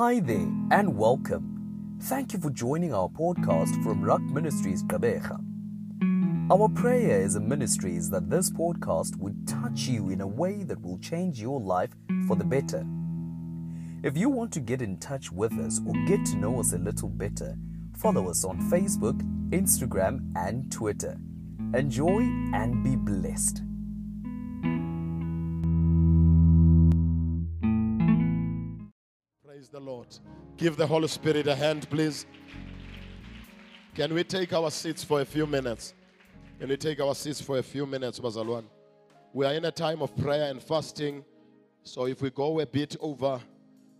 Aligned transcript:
Hi 0.00 0.18
there 0.18 0.50
and 0.70 0.96
welcome. 0.96 1.98
Thank 2.04 2.32
you 2.32 2.38
for 2.38 2.48
joining 2.48 2.94
our 2.94 3.10
podcast 3.10 3.84
from 3.84 4.02
RUCC 4.02 4.30
Ministries 4.30 4.82
Gqeberha. 4.82 5.38
Our 6.50 6.70
prayer 6.70 7.20
as 7.20 7.34
a 7.34 7.40
ministry 7.40 7.96
is 7.96 8.08
that 8.08 8.30
this 8.30 8.48
podcast 8.48 9.16
would 9.16 9.46
touch 9.46 9.80
you 9.80 10.08
in 10.08 10.22
a 10.22 10.26
way 10.26 10.62
that 10.62 10.80
will 10.80 10.96
change 11.00 11.38
your 11.38 11.60
life 11.60 11.90
for 12.26 12.34
the 12.34 12.46
better. 12.46 12.86
If 14.02 14.16
you 14.16 14.30
want 14.30 14.52
to 14.52 14.60
get 14.60 14.80
in 14.80 14.96
touch 14.96 15.30
with 15.30 15.52
us 15.58 15.82
or 15.86 15.92
get 16.06 16.24
to 16.28 16.36
know 16.36 16.60
us 16.60 16.72
a 16.72 16.78
little 16.78 17.10
better, 17.10 17.54
follow 17.94 18.30
us 18.30 18.42
on 18.42 18.58
Facebook, 18.70 19.20
Instagram, 19.50 20.32
and 20.34 20.72
Twitter. 20.72 21.18
Enjoy 21.74 22.20
and 22.54 22.82
be 22.82 22.96
blessed. 22.96 23.64
Give 30.60 30.76
the 30.76 30.86
Holy 30.86 31.08
Spirit 31.08 31.46
a 31.46 31.54
hand, 31.54 31.88
please. 31.88 32.26
Can 33.94 34.12
we 34.12 34.22
take 34.22 34.52
our 34.52 34.70
seats 34.70 35.02
for 35.02 35.22
a 35.22 35.24
few 35.24 35.46
minutes? 35.46 35.94
Can 36.58 36.68
we 36.68 36.76
take 36.76 37.00
our 37.00 37.14
seats 37.14 37.40
for 37.40 37.56
a 37.56 37.62
few 37.62 37.86
minutes, 37.86 38.20
Bazalwan? 38.20 38.64
We 39.32 39.46
are 39.46 39.54
in 39.54 39.64
a 39.64 39.70
time 39.70 40.02
of 40.02 40.14
prayer 40.18 40.50
and 40.50 40.62
fasting. 40.62 41.24
So 41.82 42.06
if 42.06 42.20
we 42.20 42.28
go 42.28 42.60
a 42.60 42.66
bit 42.66 42.94
over 43.00 43.40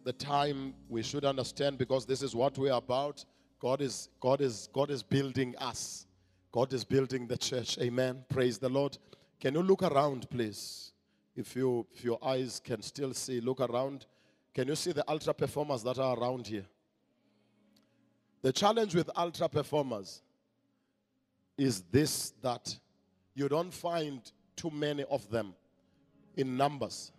the 0.04 0.12
time, 0.12 0.74
we 0.91 1.02
should 1.02 1.24
understand 1.24 1.78
because 1.78 2.04
this 2.04 2.20
is 2.20 2.34
what 2.34 2.59
we 2.59 2.68
are 2.68 2.77
about. 2.77 3.24
God 3.59 3.80
is 3.80 4.10
God 4.20 4.42
is 4.42 4.68
God 4.74 4.90
is 4.90 5.02
building 5.02 5.56
us. 5.56 6.06
God 6.52 6.74
is 6.74 6.84
building 6.84 7.27
the 7.27 7.38
church. 7.38 7.79
Amen. 7.79 8.23
Praise 8.29 8.59
the 8.59 8.68
Lord. 8.68 8.98
Can 9.40 9.54
you 9.54 9.62
look 9.62 9.82
around, 9.82 10.29
please? 10.29 10.92
If 11.34 11.56
you 11.56 11.87
if 11.90 12.04
your 12.04 12.18
eyes 12.23 12.60
can 12.62 12.82
still 12.82 13.15
see, 13.15 13.40
look 13.40 13.60
around. 13.60 14.04
Can 14.54 14.68
you 14.68 14.74
see 14.74 14.93
the 14.93 15.09
ultra 15.09 15.32
performers 15.32 15.82
that 15.84 15.98
are 15.98 16.18
around 16.18 16.46
here? 16.46 16.66
The 18.43 18.52
challenge 18.52 18.95
with 18.95 19.10
ultra 19.16 19.48
performers 19.48 20.23
is 21.59 21.82
this 21.90 22.32
that 22.43 22.76
you 23.34 23.48
don't 23.48 23.73
find 23.73 24.21
too 24.56 24.71
many 24.71 25.04
of 25.04 25.30
them 25.30 25.54
in 26.37 26.56
numbers. 26.56 27.12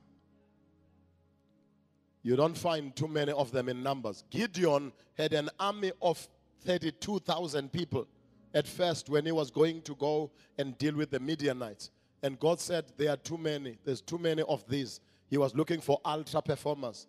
You 2.23 2.35
don't 2.35 2.57
find 2.57 2.95
too 2.95 3.07
many 3.07 3.31
of 3.31 3.51
them 3.51 3.69
in 3.69 3.81
numbers. 3.81 4.23
Gideon 4.29 4.91
had 5.17 5.33
an 5.33 5.49
army 5.59 5.91
of 6.01 6.27
32,000 6.65 7.71
people 7.71 8.07
at 8.53 8.67
first 8.67 9.09
when 9.09 9.25
he 9.25 9.31
was 9.31 9.49
going 9.49 9.81
to 9.83 9.95
go 9.95 10.31
and 10.57 10.77
deal 10.77 10.95
with 10.95 11.11
the 11.11 11.19
Midianites. 11.19 11.89
And 12.21 12.39
God 12.39 12.59
said, 12.59 12.85
There 12.97 13.09
are 13.09 13.17
too 13.17 13.37
many. 13.37 13.77
There's 13.83 14.01
too 14.01 14.17
many 14.17 14.43
of 14.43 14.67
these. 14.67 14.99
He 15.29 15.37
was 15.37 15.55
looking 15.55 15.81
for 15.81 15.99
ultra 16.05 16.41
performers. 16.41 17.07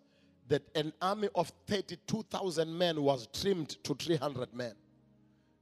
That 0.49 0.63
an 0.75 0.93
army 1.01 1.29
of 1.35 1.51
32,000 1.67 2.77
men 2.77 3.01
was 3.01 3.27
trimmed 3.33 3.83
to 3.83 3.95
300 3.95 4.53
men. 4.53 4.73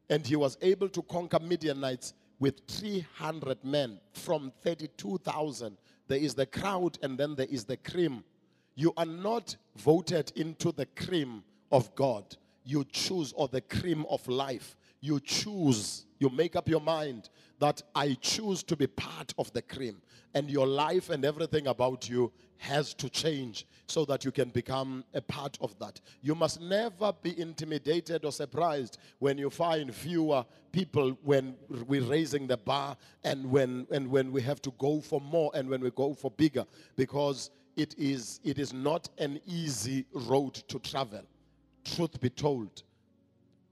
And 0.10 0.26
he 0.26 0.36
was 0.36 0.58
able 0.62 0.90
to 0.90 1.02
conquer 1.04 1.40
Midianites 1.40 2.14
with 2.40 2.62
300 2.68 3.64
men 3.64 4.00
from 4.14 4.52
32,000. 4.64 5.78
There 6.08 6.18
is 6.18 6.34
the 6.34 6.48
crowd 6.48 6.98
and 7.04 7.18
then 7.18 7.36
there 7.36 7.48
is 7.50 7.64
the 7.64 7.78
cream. 7.78 8.24
You 8.76 8.94
are 8.98 9.06
not 9.06 9.56
voted 9.78 10.34
into 10.36 10.72
the 10.72 10.88
cream 10.88 11.44
of 11.72 11.94
God. 11.96 12.36
You 12.64 12.84
choose, 12.92 13.32
or 13.34 13.48
the 13.48 13.62
cream 13.62 14.06
of 14.10 14.28
life. 14.28 14.76
You 15.02 15.20
choose, 15.20 16.06
you 16.20 16.30
make 16.30 16.56
up 16.56 16.68
your 16.68 16.82
mind 16.82 17.30
that 17.60 17.82
I 17.96 18.18
choose 18.22 18.64
to 18.64 18.76
be 18.76 18.88
part 18.88 19.34
of 19.38 19.52
the 19.54 19.62
cream. 19.62 20.02
And 20.34 20.50
your 20.50 20.68
life 20.68 21.10
and 21.10 21.24
everything 21.24 21.68
about 21.68 22.10
you 22.10 22.32
has 22.62 22.94
to 22.94 23.10
change 23.10 23.66
so 23.88 24.06
that 24.06 24.24
you 24.24 24.32
can 24.32 24.50
become 24.50 25.04
a 25.16 25.22
part 25.22 25.58
of 25.62 25.78
that. 25.80 26.00
You 26.22 26.36
must 26.36 26.62
never 26.62 27.12
be 27.12 27.38
intimidated 27.40 28.24
or 28.24 28.32
surprised 28.32 29.00
when 29.18 29.40
you 29.40 29.50
find 29.50 29.94
fewer 29.94 30.46
people 30.72 31.18
when 31.24 31.56
we're 31.88 32.04
raising 32.04 32.46
the 32.46 32.58
bar 32.58 32.96
and 33.24 33.50
when, 33.50 33.88
and 33.90 34.08
when 34.08 34.32
we 34.32 34.44
have 34.44 34.62
to 34.62 34.72
go 34.78 35.02
for 35.02 35.20
more 35.20 35.50
and 35.56 35.68
when 35.68 35.82
we 35.82 35.90
go 35.90 36.14
for 36.14 36.30
bigger 36.30 36.64
because 36.96 37.50
it 37.76 37.96
is, 37.98 38.40
it 38.44 38.60
is 38.60 38.74
not 38.74 39.10
an 39.18 39.42
easy 39.48 40.06
road 40.14 40.54
to 40.54 40.78
travel. 40.78 41.24
Truth 41.84 42.22
be 42.22 42.30
told. 42.30 42.84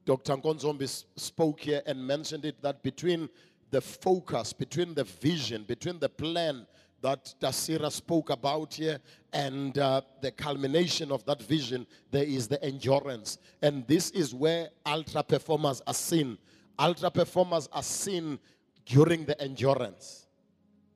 Dr. 0.05 0.35
Nkonzombi 0.35 1.05
spoke 1.15 1.59
here 1.59 1.83
and 1.85 2.05
mentioned 2.07 2.43
it 2.43 2.59
that 2.63 2.81
between 2.81 3.29
the 3.69 3.81
focus, 3.81 4.51
between 4.51 4.95
the 4.95 5.03
vision, 5.03 5.63
between 5.63 5.99
the 5.99 6.09
plan 6.09 6.65
that 7.01 7.33
Dasira 7.39 7.91
spoke 7.91 8.29
about 8.29 8.73
here 8.73 8.99
and 9.33 9.77
uh, 9.77 10.01
the 10.21 10.31
culmination 10.31 11.11
of 11.11 11.23
that 11.25 11.41
vision, 11.41 11.85
there 12.11 12.23
is 12.23 12.47
the 12.47 12.61
endurance. 12.63 13.37
And 13.61 13.87
this 13.87 14.09
is 14.11 14.33
where 14.33 14.69
ultra 14.85 15.23
performers 15.23 15.81
are 15.87 15.93
seen. 15.93 16.37
Ultra 16.77 17.11
performers 17.11 17.69
are 17.71 17.83
seen 17.83 18.39
during 18.85 19.25
the 19.25 19.39
endurance. 19.41 20.27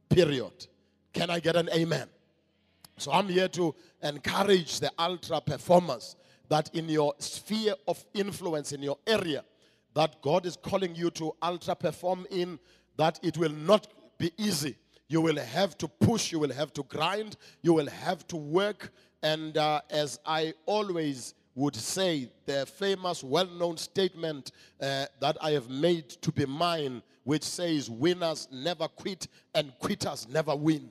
Period. 0.09 0.68
Can 1.13 1.30
I 1.30 1.40
get 1.40 1.56
an 1.56 1.69
amen? 1.74 2.08
So 2.97 3.12
I'm 3.12 3.28
here 3.28 3.47
to 3.50 3.74
encourage 4.02 4.80
the 4.80 4.92
ultra 4.97 5.42
performers 5.42 6.16
that 6.50 6.74
in 6.75 6.90
your 6.90 7.13
sphere 7.19 7.75
of 7.88 8.03
influence, 8.13 8.72
in 8.72 8.81
your 8.81 8.97
area, 9.08 9.44
that 9.94 10.22
God 10.22 10.46
is 10.46 10.56
calling 10.56 10.96
you 10.96 11.09
to 11.12 11.36
ultra 11.42 11.75
perform 11.75 12.25
in, 12.30 12.59
that 12.97 13.19
it 13.24 13.38
will 13.38 13.52
not 13.52 13.88
be 14.18 14.31
easy. 14.38 14.75
You 15.13 15.22
will 15.22 15.38
have 15.38 15.78
to 15.78 15.88
push, 15.88 16.31
you 16.31 16.40
will 16.40 16.53
have 16.53 16.74
to 16.74 16.81
grind, 16.81 17.38
you 17.62 17.72
will 17.72 17.88
have 17.88 18.25
to 18.29 18.35
work. 18.35 18.91
And 19.22 19.56
uh, 19.56 19.81
as 19.91 20.19
I 20.25 20.56
always 20.66 21.35
would 21.53 21.75
say, 21.75 22.31
the 22.47 22.66
famous, 22.66 23.24
well 23.24 23.46
known 23.46 23.78
statement 23.78 24.53
uh, 24.81 25.06
that 25.19 25.38
I 25.40 25.51
have 25.51 25.69
made 25.69 26.09
to 26.09 26.31
be 26.31 26.47
mine, 26.47 27.03
which 27.25 27.44
says, 27.44 27.91
Winners 27.91 28.47
never 28.51 28.88
quit 28.88 29.28
and 29.53 29.72
quitters 29.78 30.28
never 30.28 30.56
win. 30.56 30.90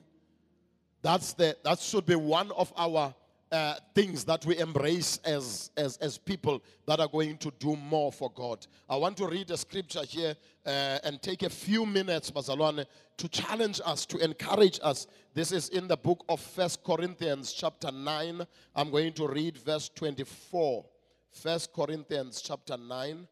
That's 1.01 1.33
the, 1.33 1.57
that 1.65 1.79
should 1.79 2.05
be 2.05 2.15
one 2.15 2.49
of 2.53 2.71
our 2.77 3.13
uh, 3.53 3.75
things 3.93 4.23
that 4.23 4.43
we 4.47 4.57
embrace 4.57 5.19
as, 5.23 5.69
as, 5.77 5.97
as 5.97 6.17
people 6.17 6.61
that 6.87 6.99
are 6.99 7.07
going 7.07 7.37
to 7.37 7.53
do 7.59 7.75
more 7.75 8.11
for 8.11 8.31
God. 8.31 8.65
I 8.89 8.95
want 8.95 9.15
to 9.17 9.27
read 9.27 9.51
a 9.51 9.57
scripture 9.57 10.03
here 10.03 10.35
uh, 10.65 10.97
and 11.03 11.21
take 11.21 11.43
a 11.43 11.49
few 11.51 11.85
minutes, 11.85 12.31
Bazalwane, 12.31 12.85
to 13.17 13.29
challenge 13.29 13.79
us, 13.85 14.07
to 14.07 14.17
encourage 14.17 14.79
us. 14.81 15.05
This 15.35 15.51
is 15.51 15.69
in 15.69 15.87
the 15.87 15.95
book 15.95 16.25
of 16.27 16.39
First 16.41 16.83
Corinthians, 16.83 17.53
chapter 17.53 17.91
9. 17.91 18.41
I'm 18.75 18.89
going 18.89 19.13
to 19.13 19.27
read 19.27 19.59
verse 19.59 19.87
24. 19.87 20.83
First 21.31 21.71
Corinthians, 21.73 22.41
chapter 22.41 22.75
9. 22.75 23.27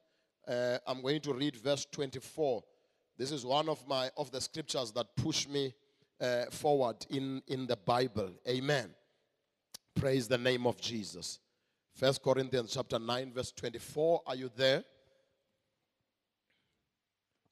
Uh, 0.48 0.78
I'm 0.86 1.02
going 1.02 1.22
to 1.22 1.34
read 1.34 1.56
verse 1.56 1.88
24. 1.92 2.64
This 3.18 3.32
is 3.32 3.44
one 3.44 3.68
of 3.70 3.88
my 3.88 4.12
of 4.18 4.30
the 4.30 4.42
scriptures 4.42 4.92
that 4.92 5.16
push 5.16 5.48
me 5.48 5.74
uh, 6.20 6.46
forward 6.52 7.08
in, 7.10 7.42
in 7.48 7.66
the 7.66 7.76
Bible. 7.76 8.30
Amen. 8.48 8.94
Praise 9.96 10.28
the 10.28 10.38
name 10.38 10.66
of 10.66 10.80
Jesus. 10.80 11.40
First 11.94 12.24
Corinthians 12.24 12.72
chapter 12.74 12.98
9, 12.98 13.34
verse 13.34 13.52
24. 13.52 14.22
Are 14.26 14.36
you 14.36 14.50
there? 14.56 14.84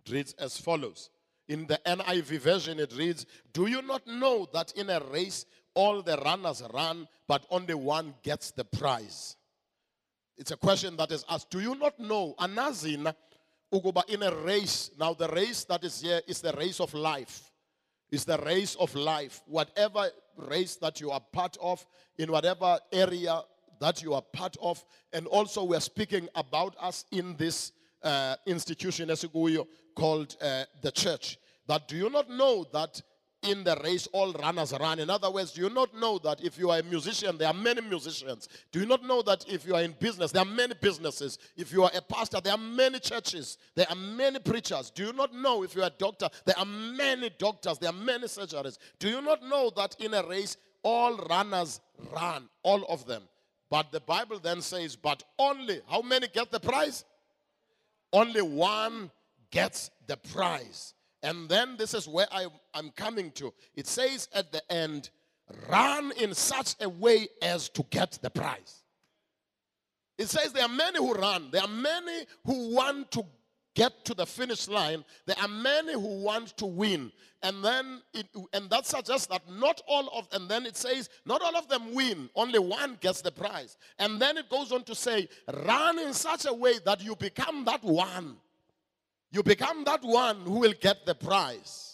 It 0.06 0.12
reads 0.12 0.34
as 0.40 0.58
follows. 0.58 1.10
In 1.48 1.68
the 1.68 1.80
NIV 1.86 2.40
version, 2.40 2.80
it 2.80 2.94
reads, 2.96 3.26
Do 3.54 3.68
you 3.68 3.82
not 3.82 4.06
know 4.08 4.48
that 4.54 4.72
in 4.74 4.90
a 4.90 5.00
race 5.12 5.46
all 5.74 6.02
the 6.02 6.18
runners 6.18 6.64
run, 6.74 7.08
but 7.28 7.46
only 7.50 7.74
one 7.74 8.14
gets 8.24 8.52
the 8.52 8.64
prize? 8.64 9.36
It's 10.38 10.52
a 10.52 10.58
question 10.58 10.96
that 10.98 11.12
is 11.12 11.26
asked. 11.30 11.50
Do 11.50 11.60
you 11.60 11.76
not 11.76 12.00
know? 12.00 12.34
Anazin, 12.40 13.14
ukuba 13.74 14.08
in 14.10 14.24
a 14.24 14.34
race. 14.34 14.92
Now, 14.98 15.14
the 15.14 15.28
race 15.28 15.66
that 15.66 15.84
is 15.84 16.02
here 16.02 16.22
is 16.28 16.40
the 16.40 16.54
race 16.54 16.80
of 16.80 16.94
life. 16.94 17.49
It's 18.12 18.26
the 18.26 18.38
race 18.40 18.76
of 18.76 18.94
life. 18.96 19.42
Whatever 19.46 20.10
race 20.38 20.76
that 20.78 21.00
you 21.00 21.12
are 21.12 21.20
part 21.20 21.58
of, 21.62 21.86
in 22.18 22.32
whatever 22.32 22.80
area 22.92 23.42
that 23.80 24.02
you 24.04 24.14
are 24.14 24.22
part 24.22 24.58
of, 24.62 24.84
and 25.14 25.28
also 25.28 25.64
we're 25.64 25.80
speaking 25.80 26.28
about 26.36 26.76
us 26.80 27.06
in 27.12 27.36
this 27.38 27.72
uh, 28.04 28.36
institution 28.46 29.10
called 29.96 30.36
uh, 30.42 30.64
the 30.82 30.92
church. 30.92 31.38
That 31.68 31.88
do 31.88 31.96
you 31.96 32.10
not 32.10 32.30
know 32.30 32.66
that 32.74 33.02
in 33.44 33.64
the 33.64 33.80
race 33.84 34.08
all 34.12 34.34
runners 34.34 34.74
run. 34.80 35.00
In 35.00 35.10
other 35.10 35.32
words, 35.32 35.54
do 35.54 35.62
you 35.62 35.70
not 35.70 35.94
know 35.96 36.20
that 36.20 36.44
if 36.44 36.58
you 36.58 36.70
are 36.72 36.80
a 36.80 36.84
musician, 36.84 37.38
there 37.38 37.48
are 37.48 37.54
many 37.54 37.82
musicians? 37.82 38.50
Do 38.72 38.80
you 38.80 38.86
not 38.86 39.04
know 39.04 39.22
that 39.22 39.46
if 39.48 39.66
you 39.66 39.76
are 39.76 39.82
in 39.82 39.96
business, 40.00 40.32
there 40.32 40.42
are 40.42 40.46
many 40.46 40.74
businesses? 40.80 41.40
If 41.56 41.72
you 41.72 41.84
are 41.84 41.92
a 41.96 42.02
pastor, 42.02 42.42
there 42.42 42.54
are 42.54 42.58
many 42.58 43.00
churches, 43.00 43.58
there 43.76 43.88
are 43.90 43.96
many 43.96 44.40
preachers. 44.40 44.90
Do 44.90 45.06
you 45.06 45.14
not 45.14 45.34
know 45.34 45.64
if 45.64 45.76
you 45.76 45.84
are 45.84 45.88
a 45.88 45.98
doctor, 45.98 46.30
there 46.46 46.58
are 46.58 46.66
many 46.66 47.30
doctors, 47.38 47.78
there 47.78 47.90
are 47.90 47.94
many 47.94 48.28
surgeries? 48.28 48.78
Do 49.00 49.08
you 49.10 49.22
not 49.22 49.42
know 49.44 49.72
that 49.76 49.96
in 50.00 50.14
a 50.14 50.28
race 50.28 50.58
all 50.84 51.16
runners 51.18 51.80
run, 52.14 52.50
all 52.64 52.84
of 52.90 53.06
them? 53.06 53.24
But 53.70 53.92
the 53.92 54.00
Bible 54.02 54.40
then 54.40 54.62
says, 54.62 54.96
but 54.96 55.24
only, 55.38 55.82
how 55.88 56.02
many 56.02 56.28
get 56.28 56.52
the 56.52 56.60
prize? 56.60 57.06
Only 58.12 58.42
one 58.42 59.12
gets 59.52 59.92
the 60.08 60.18
prize. 60.18 60.94
And 61.22 61.50
then 61.50 61.76
this 61.78 61.94
is 61.94 62.08
where 62.08 62.28
I, 62.32 62.48
am 62.74 62.92
coming 62.92 63.32
to. 63.32 63.54
It 63.76 63.88
says 63.88 64.30
at 64.34 64.52
the 64.52 64.62
end, 64.72 65.10
run 65.70 66.12
in 66.18 66.34
such 66.34 66.76
a 66.80 66.88
way 66.88 67.28
as 67.42 67.70
to 67.70 67.84
get 67.90 68.20
the 68.22 68.30
prize. 68.30 68.84
It 70.18 70.30
says 70.30 70.54
there 70.54 70.64
are 70.64 70.70
many 70.70 71.00
who 71.00 71.14
run. 71.14 71.50
There 71.52 71.62
are 71.62 71.68
many 71.68 72.26
who 72.46 72.76
want 72.76 73.12
to 73.12 73.26
get 73.76 74.04
to 74.06 74.14
the 74.14 74.26
finish 74.26 74.68
line. 74.68 75.06
There 75.26 75.38
are 75.42 75.48
many 75.48 75.94
who 75.94 76.22
want 76.22 76.58
to 76.58 76.66
win. 76.66 77.12
And 77.42 77.64
then 77.64 78.02
it, 78.14 78.28
and 78.52 78.70
that 78.70 78.86
suggests 78.86 79.28
that 79.28 79.50
not 79.50 79.82
all 79.88 80.10
of 80.10 80.28
and 80.34 80.50
then 80.50 80.66
it 80.66 80.76
says 80.76 81.10
not 81.26 81.42
all 81.42 81.56
of 81.56 81.70
them 81.70 81.94
win, 81.94 82.30
only 82.36 82.60
one 82.60 82.98
gets 83.00 83.22
the 83.22 83.32
prize. 83.32 83.78
And 83.98 84.22
then 84.22 84.38
it 84.38 84.50
goes 84.50 84.74
on 84.74 84.84
to 84.84 84.96
say, 84.96 85.30
run 85.66 86.00
in 86.00 86.14
such 86.14 86.46
a 86.46 86.54
way 86.54 86.80
that 86.86 87.02
you 87.02 87.16
become 87.16 87.64
that 87.66 87.82
one. 87.84 88.36
You 89.32 89.44
become 89.44 89.84
that 89.84 90.04
one 90.04 90.42
who 90.42 90.60
will 90.60 90.74
get 90.80 91.06
the 91.06 91.16
prize. 91.16 91.90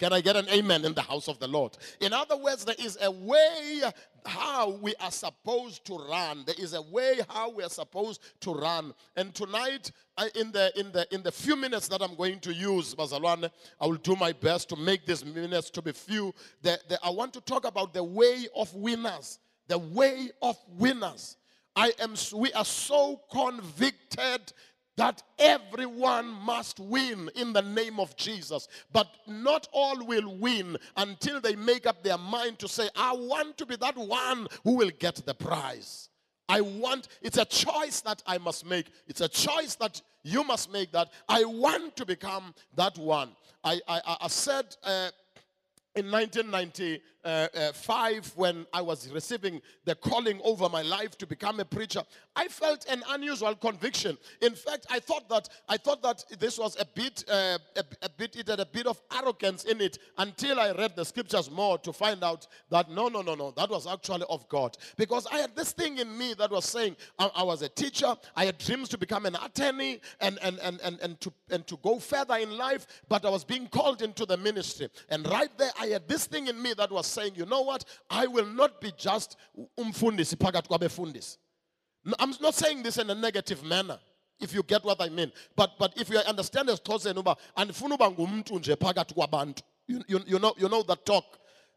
Can 0.00 0.14
I 0.14 0.22
get 0.22 0.34
an 0.34 0.48
amen 0.48 0.86
in 0.86 0.94
the 0.94 1.02
house 1.02 1.28
of 1.28 1.38
the 1.38 1.46
Lord? 1.46 1.76
In 2.00 2.14
other 2.14 2.34
words, 2.34 2.64
there 2.64 2.74
is 2.78 2.96
a 3.02 3.10
way 3.10 3.82
how 4.24 4.70
we 4.70 4.94
are 4.98 5.10
supposed 5.10 5.84
to 5.84 5.98
run. 5.98 6.42
There 6.46 6.54
is 6.58 6.72
a 6.72 6.80
way 6.80 7.20
how 7.28 7.50
we 7.50 7.62
are 7.62 7.68
supposed 7.68 8.22
to 8.40 8.54
run. 8.54 8.94
And 9.14 9.34
tonight, 9.34 9.92
in 10.34 10.52
the 10.52 10.72
in 10.80 10.90
the 10.90 11.06
in 11.12 11.22
the 11.22 11.30
few 11.30 11.54
minutes 11.54 11.86
that 11.88 12.00
I'm 12.00 12.14
going 12.14 12.40
to 12.40 12.52
use, 12.54 12.94
Bazalwane, 12.94 13.50
I 13.78 13.86
will 13.86 13.96
do 13.96 14.16
my 14.16 14.32
best 14.32 14.70
to 14.70 14.76
make 14.76 15.04
these 15.04 15.22
minutes 15.22 15.68
to 15.68 15.82
be 15.82 15.92
few. 15.92 16.34
The, 16.62 16.80
the, 16.88 16.98
I 17.04 17.10
want 17.10 17.34
to 17.34 17.42
talk 17.42 17.66
about 17.66 17.92
the 17.92 18.02
way 18.02 18.46
of 18.56 18.74
winners. 18.74 19.38
The 19.68 19.76
way 19.78 20.30
of 20.40 20.56
winners. 20.78 21.36
I 21.76 21.92
am. 22.00 22.14
We 22.34 22.54
are 22.54 22.64
so 22.64 23.20
convicted 23.30 24.52
that 25.00 25.22
everyone 25.38 26.26
must 26.26 26.78
win 26.78 27.30
in 27.34 27.54
the 27.54 27.62
name 27.62 27.98
of 27.98 28.14
Jesus. 28.16 28.68
But 28.92 29.08
not 29.26 29.66
all 29.72 30.04
will 30.04 30.36
win 30.36 30.76
until 30.94 31.40
they 31.40 31.56
make 31.56 31.86
up 31.86 32.02
their 32.02 32.18
mind 32.18 32.58
to 32.58 32.68
say, 32.68 32.90
I 32.94 33.14
want 33.14 33.56
to 33.56 33.64
be 33.64 33.76
that 33.76 33.96
one 33.96 34.46
who 34.62 34.76
will 34.76 34.90
get 34.98 35.14
the 35.24 35.32
prize. 35.32 36.10
I 36.50 36.60
want, 36.60 37.08
it's 37.22 37.38
a 37.38 37.46
choice 37.46 38.02
that 38.02 38.22
I 38.26 38.36
must 38.36 38.66
make. 38.66 38.88
It's 39.06 39.22
a 39.22 39.28
choice 39.28 39.74
that 39.76 40.02
you 40.22 40.44
must 40.44 40.70
make 40.70 40.92
that 40.92 41.08
I 41.30 41.44
want 41.44 41.96
to 41.96 42.04
become 42.04 42.54
that 42.76 42.98
one. 42.98 43.30
I, 43.64 43.80
I, 43.88 44.16
I 44.20 44.28
said 44.28 44.76
uh, 44.84 45.08
in 45.94 46.10
1990, 46.10 47.00
uh, 47.24 47.48
uh, 47.54 47.72
5 47.72 48.32
when 48.36 48.66
I 48.72 48.80
was 48.80 49.10
receiving 49.10 49.60
the 49.84 49.94
calling 49.94 50.40
over 50.42 50.68
my 50.68 50.82
life 50.82 51.18
to 51.18 51.26
become 51.26 51.60
a 51.60 51.64
preacher, 51.64 52.02
I 52.34 52.48
felt 52.48 52.86
an 52.88 53.02
unusual 53.10 53.54
conviction. 53.54 54.16
In 54.40 54.54
fact, 54.54 54.86
I 54.90 55.00
thought 55.00 55.28
that 55.28 55.48
I 55.68 55.76
thought 55.76 56.02
that 56.02 56.24
this 56.38 56.58
was 56.58 56.80
a 56.80 56.84
bit 56.84 57.24
uh, 57.28 57.58
a, 57.76 57.84
a, 58.02 58.08
bit 58.08 58.36
it 58.36 58.48
had 58.48 58.60
a 58.60 58.66
bit 58.66 58.86
of 58.86 59.00
arrogance 59.16 59.64
in 59.64 59.80
it 59.80 59.98
until 60.18 60.58
I 60.60 60.72
read 60.72 60.96
the 60.96 61.04
scriptures 61.04 61.50
more 61.50 61.78
to 61.78 61.92
find 61.92 62.22
out 62.24 62.46
that 62.70 62.90
no 62.90 63.08
no 63.08 63.22
no 63.22 63.34
no 63.34 63.50
that 63.52 63.68
was 63.68 63.86
actually 63.86 64.24
of 64.28 64.48
God 64.48 64.76
because 64.96 65.26
I 65.26 65.38
had 65.38 65.54
this 65.54 65.72
thing 65.72 65.98
in 65.98 66.16
me 66.16 66.34
that 66.38 66.50
was 66.50 66.64
saying 66.64 66.96
I, 67.18 67.30
I 67.36 67.42
was 67.42 67.62
a 67.62 67.68
teacher, 67.68 68.14
I 68.36 68.46
had 68.46 68.58
dreams 68.58 68.88
to 68.90 68.98
become 68.98 69.26
an 69.26 69.36
attorney 69.36 70.00
and 70.20 70.38
and, 70.42 70.58
and 70.60 70.80
and 70.82 71.00
and 71.00 71.20
to 71.20 71.32
and 71.50 71.66
to 71.66 71.76
go 71.82 71.98
further 71.98 72.36
in 72.36 72.56
life, 72.56 72.86
but 73.08 73.24
I 73.24 73.30
was 73.30 73.44
being 73.44 73.66
called 73.68 74.02
into 74.02 74.24
the 74.24 74.36
ministry. 74.36 74.88
And 75.08 75.26
right 75.28 75.50
there 75.58 75.72
I 75.78 75.86
had 75.86 76.08
this 76.08 76.26
thing 76.26 76.46
in 76.46 76.60
me 76.60 76.74
that 76.74 76.90
was 76.90 77.09
saying, 77.10 77.32
you 77.36 77.46
know 77.46 77.62
what? 77.62 77.84
I 78.08 78.26
will 78.26 78.46
not 78.46 78.80
be 78.80 78.92
just 78.96 79.36
umfundisi 79.78 80.36
phakathi 80.36 80.68
kwabefundisi. 80.68 81.36
I'm 82.18 82.34
not 82.40 82.54
saying 82.54 82.82
this 82.82 82.98
in 82.98 83.10
a 83.10 83.14
negative 83.14 83.62
manner. 83.62 83.98
If 84.40 84.54
you 84.54 84.62
get 84.62 84.82
what 84.84 85.02
I 85.02 85.10
mean. 85.10 85.30
But 85.54 85.72
but 85.78 85.92
if 86.00 86.08
you 86.08 86.18
understand 86.18 86.70
as 86.70 86.80
Thosen 86.80 87.18
uba 87.18 87.36
andifuna 87.56 87.94
uba 87.94 88.10
ngumntu 88.10 88.58
nje 88.58 88.76
phakathi. 88.76 89.62
You, 89.86 90.02
you, 90.06 90.20
you, 90.26 90.38
know, 90.38 90.54
you 90.56 90.68
know 90.68 90.82
that 90.84 91.04
talk. 91.04 91.24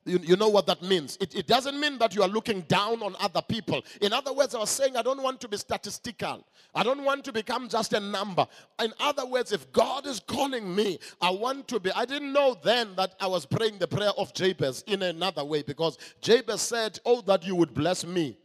You, 0.06 0.20
you 0.22 0.36
know 0.36 0.50
what 0.50 0.66
that 0.68 0.82
means. 0.82 1.18
It, 1.22 1.34
it 1.34 1.48
doesn't 1.48 1.80
mean 1.80 1.98
that 2.00 2.14
you 2.14 2.24
are 2.24 2.28
looking 2.28 2.62
down 2.62 3.02
on 3.02 3.16
other 3.20 3.42
people. 3.42 3.82
In 4.02 4.12
other 4.12 4.34
words, 4.34 4.54
I 4.54 4.60
was 4.60 4.70
saying 4.70 4.98
I 4.98 5.02
don't 5.02 5.24
want 5.24 5.40
to 5.42 5.48
be 5.48 5.56
statistical. 5.56 6.46
I 6.76 6.84
don't 6.84 7.04
want 7.04 7.24
to 7.26 7.32
become 7.32 7.70
just 7.70 7.94
a 7.94 8.00
number. 8.00 8.46
In 8.82 8.92
other 9.00 9.26
words, 9.26 9.54
if 9.54 9.72
God 9.72 10.06
is 10.06 10.20
calling 10.20 10.76
me, 10.76 11.00
I 11.22 11.30
want 11.30 11.68
to 11.70 11.80
be. 11.80 11.92
I 11.94 12.06
didn't 12.06 12.34
know 12.34 12.58
then 12.64 12.96
that 12.98 13.16
I 13.22 13.28
was 13.28 13.46
praying 13.46 13.78
the 13.80 13.88
prayer 13.88 14.12
of 14.18 14.34
Jabez 14.34 14.84
in 14.88 15.04
another 15.04 15.46
way 15.46 15.62
because 15.62 15.98
Jabez 16.22 16.62
said, 16.62 17.00
Oh, 17.06 17.22
that 17.22 17.46
you 17.46 17.56
would 17.56 17.74
bless 17.74 18.06
me. 18.06 18.38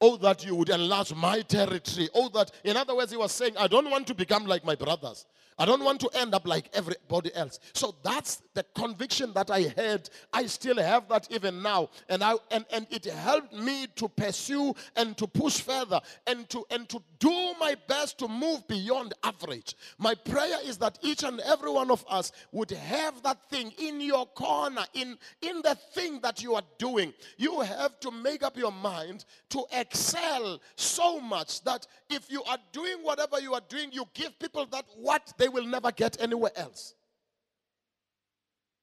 Oh, 0.00 0.16
that 0.16 0.44
you 0.44 0.56
would 0.56 0.68
enlarge 0.68 1.14
my 1.14 1.42
territory. 1.42 2.08
Oh, 2.12 2.28
that, 2.30 2.50
in 2.64 2.76
other 2.76 2.96
words, 2.96 3.12
he 3.12 3.16
was 3.16 3.30
saying, 3.30 3.56
I 3.56 3.68
don't 3.68 3.88
want 3.88 4.08
to 4.08 4.14
become 4.14 4.46
like 4.46 4.64
my 4.64 4.74
brothers. 4.74 5.26
I 5.58 5.64
don't 5.64 5.84
want 5.84 6.00
to 6.00 6.10
end 6.14 6.34
up 6.34 6.46
like 6.46 6.68
everybody 6.74 7.32
else. 7.36 7.60
So 7.72 7.94
that's 8.02 8.42
the 8.54 8.64
conviction 8.74 9.32
that 9.34 9.50
I 9.50 9.72
had. 9.76 10.08
I 10.32 10.46
still 10.46 10.76
have 10.76 11.08
that 11.08 11.30
even 11.30 11.62
now. 11.62 11.90
And 12.08 12.22
I 12.22 12.34
and, 12.50 12.64
and 12.72 12.86
it 12.90 13.04
helped 13.04 13.52
me 13.52 13.86
to 13.96 14.08
pursue 14.08 14.74
and 14.96 15.16
to 15.16 15.26
push 15.26 15.60
further 15.60 16.00
and 16.26 16.48
to 16.50 16.64
and 16.70 16.88
to 16.88 17.02
do 17.18 17.52
my 17.60 17.76
best 17.86 18.18
to 18.18 18.28
move 18.28 18.66
beyond 18.68 19.14
average. 19.22 19.76
My 19.98 20.14
prayer 20.14 20.58
is 20.64 20.76
that 20.78 20.98
each 21.02 21.22
and 21.22 21.40
every 21.40 21.70
one 21.70 21.90
of 21.90 22.04
us 22.08 22.32
would 22.50 22.70
have 22.70 23.22
that 23.22 23.48
thing 23.48 23.72
in 23.78 24.00
your 24.00 24.26
corner, 24.26 24.82
in, 24.94 25.16
in 25.40 25.62
the 25.62 25.76
thing 25.94 26.20
that 26.22 26.42
you 26.42 26.54
are 26.54 26.62
doing. 26.78 27.12
You 27.36 27.60
have 27.60 28.00
to 28.00 28.10
make 28.10 28.42
up 28.42 28.56
your 28.56 28.72
mind 28.72 29.24
to 29.50 29.64
excel 29.72 30.60
so 30.76 31.20
much 31.20 31.62
that 31.64 31.86
if 32.10 32.30
you 32.30 32.42
are 32.44 32.58
doing 32.72 32.98
whatever 33.02 33.40
you 33.40 33.54
are 33.54 33.62
doing, 33.68 33.90
you 33.92 34.06
give 34.14 34.38
people 34.38 34.66
that 34.66 34.84
what 34.96 35.32
they 35.38 35.48
will 35.48 35.66
never 35.66 35.92
get 35.92 36.20
anywhere 36.20 36.52
else. 36.56 36.94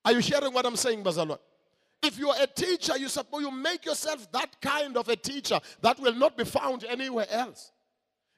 Are 0.05 0.13
you 0.13 0.19
hearing 0.19 0.53
what 0.53 0.65
I'm 0.65 0.75
saying, 0.75 1.03
Bazalwa? 1.03 1.39
If 2.01 2.17
you 2.17 2.29
are 2.29 2.41
a 2.41 2.47
teacher, 2.47 2.97
you 2.97 3.09
suppose 3.09 3.41
you 3.41 3.51
make 3.51 3.85
yourself 3.85 4.31
that 4.31 4.61
kind 4.61 4.95
of 4.95 5.09
a 5.09 5.15
teacher 5.15 5.59
that 5.81 5.99
will 5.99 6.15
not 6.15 6.37
be 6.37 6.45
found 6.45 6.85
anywhere 6.85 7.27
else. 7.29 7.71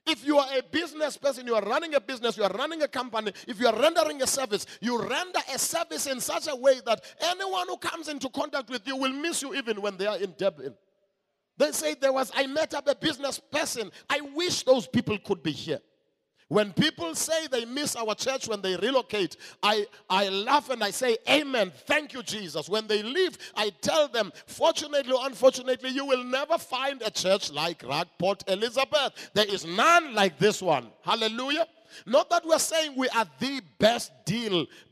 If 0.08 0.26
you 0.26 0.40
are 0.40 0.48
a 0.58 0.64
business 0.64 1.16
person, 1.16 1.46
you 1.46 1.54
are 1.54 1.62
running 1.62 1.94
a 1.94 2.02
business, 2.02 2.36
you 2.36 2.44
are 2.44 2.50
running 2.50 2.82
a 2.82 2.88
company, 2.88 3.32
if 3.48 3.60
you 3.60 3.68
are 3.68 3.80
rendering 3.80 4.22
a 4.24 4.28
service, 4.28 4.66
you 4.82 5.00
render 5.00 5.40
a 5.54 5.60
service 5.60 6.08
in 6.08 6.20
such 6.20 6.48
a 6.48 6.56
way 6.56 6.82
that 6.88 7.04
anyone 7.22 7.68
who 7.68 7.78
comes 7.78 8.08
into 8.08 8.28
contact 8.30 8.70
with 8.72 8.86
you 8.88 8.96
will 8.96 9.14
miss 9.14 9.44
you 9.44 9.54
even 9.54 9.80
when 9.80 9.98
they 9.98 10.08
are 10.08 10.18
in 10.18 10.34
Dublin. 10.38 10.74
They 11.58 11.72
say 11.72 11.94
there 11.94 12.12
was, 12.12 12.32
I 12.34 12.48
met 12.48 12.74
up 12.74 12.88
a 12.88 12.96
business 12.96 13.40
person. 13.40 13.92
I 14.10 14.22
wish 14.22 14.64
those 14.64 14.88
people 14.88 15.20
could 15.20 15.44
be 15.44 15.52
here. 15.52 15.80
When 16.52 16.74
people 16.74 17.16
say 17.16 17.48
they 17.48 17.64
miss 17.64 17.96
our 17.96 18.14
church 18.14 18.50
when 18.50 18.62
they 18.62 18.76
relocate, 18.76 19.38
I, 19.64 19.86
I 20.10 20.28
laugh 20.28 20.70
and 20.70 20.84
I 20.84 20.92
say, 20.92 21.16
Amen. 21.30 21.72
Thank 21.86 22.12
you, 22.12 22.22
Jesus. 22.22 22.68
When 22.68 22.88
they 22.88 23.02
leave, 23.02 23.38
I 23.56 23.70
tell 23.80 24.10
them, 24.10 24.34
fortunately 24.48 25.14
or 25.14 25.26
unfortunately, 25.26 25.92
you 25.92 26.06
will 26.06 26.26
never 26.26 26.58
find 26.58 27.02
a 27.04 27.10
church 27.10 27.54
like 27.54 27.86
Port 28.20 28.44
Elizabeth. 28.50 29.30
There 29.34 29.46
is 29.46 29.66
none 29.66 30.14
like 30.14 30.38
this 30.40 30.62
one. 30.62 30.88
Hallelujah. 31.04 31.68
Not 32.06 32.30
that 32.30 32.46
we're 32.46 32.60
saying 32.60 32.96
we 32.98 33.08
are 33.10 33.26
the 33.40 33.62
best 33.80 34.12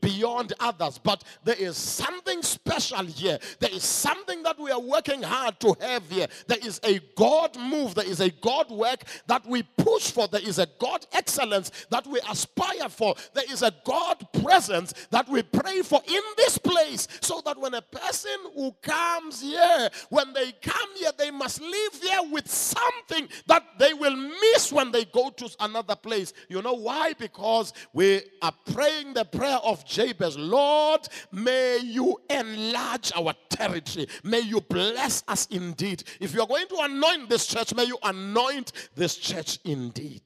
beyond 0.00 0.52
others, 0.60 0.98
but 0.98 1.24
there 1.44 1.56
is 1.56 1.76
something 1.76 2.42
special 2.42 3.04
here. 3.04 3.38
There 3.58 3.70
is 3.70 3.84
something 3.84 4.42
that 4.42 4.58
we 4.58 4.70
are 4.70 4.80
working 4.80 5.22
hard 5.22 5.60
to 5.60 5.76
have 5.80 6.08
here. 6.10 6.26
There 6.46 6.58
is 6.62 6.80
a 6.84 7.00
God 7.16 7.58
move, 7.58 7.94
there 7.94 8.08
is 8.08 8.20
a 8.20 8.30
God 8.30 8.70
work 8.70 9.02
that 9.26 9.46
we 9.46 9.62
push 9.62 10.10
for, 10.10 10.28
there 10.28 10.46
is 10.46 10.58
a 10.58 10.66
God 10.78 11.06
excellence 11.12 11.70
that 11.90 12.06
we 12.06 12.20
aspire 12.30 12.88
for, 12.88 13.14
there 13.34 13.50
is 13.50 13.62
a 13.62 13.72
God 13.84 14.26
presence 14.42 14.94
that 15.10 15.28
we 15.28 15.42
pray 15.42 15.82
for 15.82 16.00
in 16.06 16.22
this 16.36 16.58
place, 16.58 17.08
so 17.20 17.40
that 17.44 17.58
when 17.58 17.74
a 17.74 17.82
person 17.82 18.36
who 18.54 18.72
comes 18.82 19.40
here, 19.40 19.88
when 20.08 20.32
they 20.32 20.52
come 20.62 20.96
here, 20.96 21.10
they 21.16 21.30
must 21.30 21.60
leave 21.60 21.94
here 22.02 22.20
with 22.30 22.50
something 22.50 23.28
that 23.46 23.64
they 23.78 23.94
will 23.94 24.16
miss 24.16 24.72
when 24.72 24.90
they 24.90 25.04
go 25.06 25.30
to 25.30 25.48
another 25.60 25.96
place. 25.96 26.32
You 26.48 26.62
know 26.62 26.74
why? 26.74 27.12
Because 27.14 27.72
we 27.92 28.22
are 28.42 28.54
praying 28.72 29.14
the 29.14 29.24
prayer 29.32 29.58
of 29.64 29.84
Jabez 29.84 30.36
Lord, 30.38 31.00
may 31.32 31.78
you 31.82 32.20
enlarge 32.28 33.12
our 33.14 33.34
territory. 33.48 34.06
May 34.24 34.40
you 34.40 34.60
bless 34.60 35.22
us 35.28 35.46
indeed. 35.50 36.04
If 36.20 36.34
you 36.34 36.40
are 36.40 36.46
going 36.46 36.66
to 36.68 36.78
anoint 36.80 37.28
this 37.28 37.46
church, 37.46 37.74
may 37.74 37.84
you 37.84 37.98
anoint 38.02 38.72
this 38.94 39.16
church 39.16 39.58
indeed. 39.64 40.22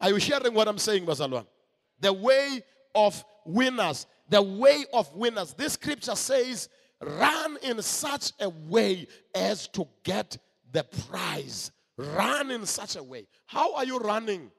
Are 0.00 0.10
you 0.10 0.16
hearing 0.16 0.54
what 0.54 0.68
I'm 0.68 0.78
saying, 0.78 1.06
Bazalwan? 1.06 1.46
The 2.00 2.12
way 2.12 2.62
of 2.94 3.24
winners. 3.44 4.06
The 4.28 4.42
way 4.42 4.84
of 4.92 5.14
winners. 5.14 5.54
This 5.54 5.74
scripture 5.74 6.16
says, 6.16 6.68
run 7.00 7.58
in 7.62 7.80
such 7.82 8.32
a 8.40 8.48
way 8.48 9.06
as 9.34 9.68
to 9.68 9.86
get 10.02 10.38
the 10.72 10.84
prize. 10.84 11.70
Run 11.96 12.50
in 12.50 12.66
such 12.66 12.96
a 12.96 13.02
way. 13.02 13.26
How 13.46 13.74
are 13.74 13.84
you 13.84 13.98
running? 13.98 14.50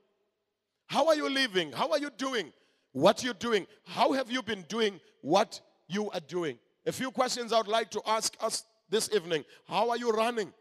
How 0.87 1.07
are 1.07 1.15
you 1.15 1.29
living? 1.29 1.71
How 1.71 1.89
are 1.91 1.97
you 1.97 2.09
doing? 2.17 2.53
What 2.93 3.23
you're 3.23 3.33
doing? 3.33 3.67
How 3.85 4.13
have 4.13 4.31
you 4.31 4.41
been 4.41 4.63
doing 4.69 4.99
what 5.21 5.59
you 5.87 6.09
are 6.11 6.19
doing? 6.21 6.57
A 6.85 6.91
few 6.91 7.11
questions 7.11 7.51
I 7.51 7.57
would 7.57 7.67
like 7.67 7.89
to 7.91 8.01
ask 8.05 8.35
us 8.39 8.63
this 8.89 9.09
evening. 9.13 9.43
How 9.67 9.89
are 9.89 9.97
you 9.97 10.11
running? 10.11 10.53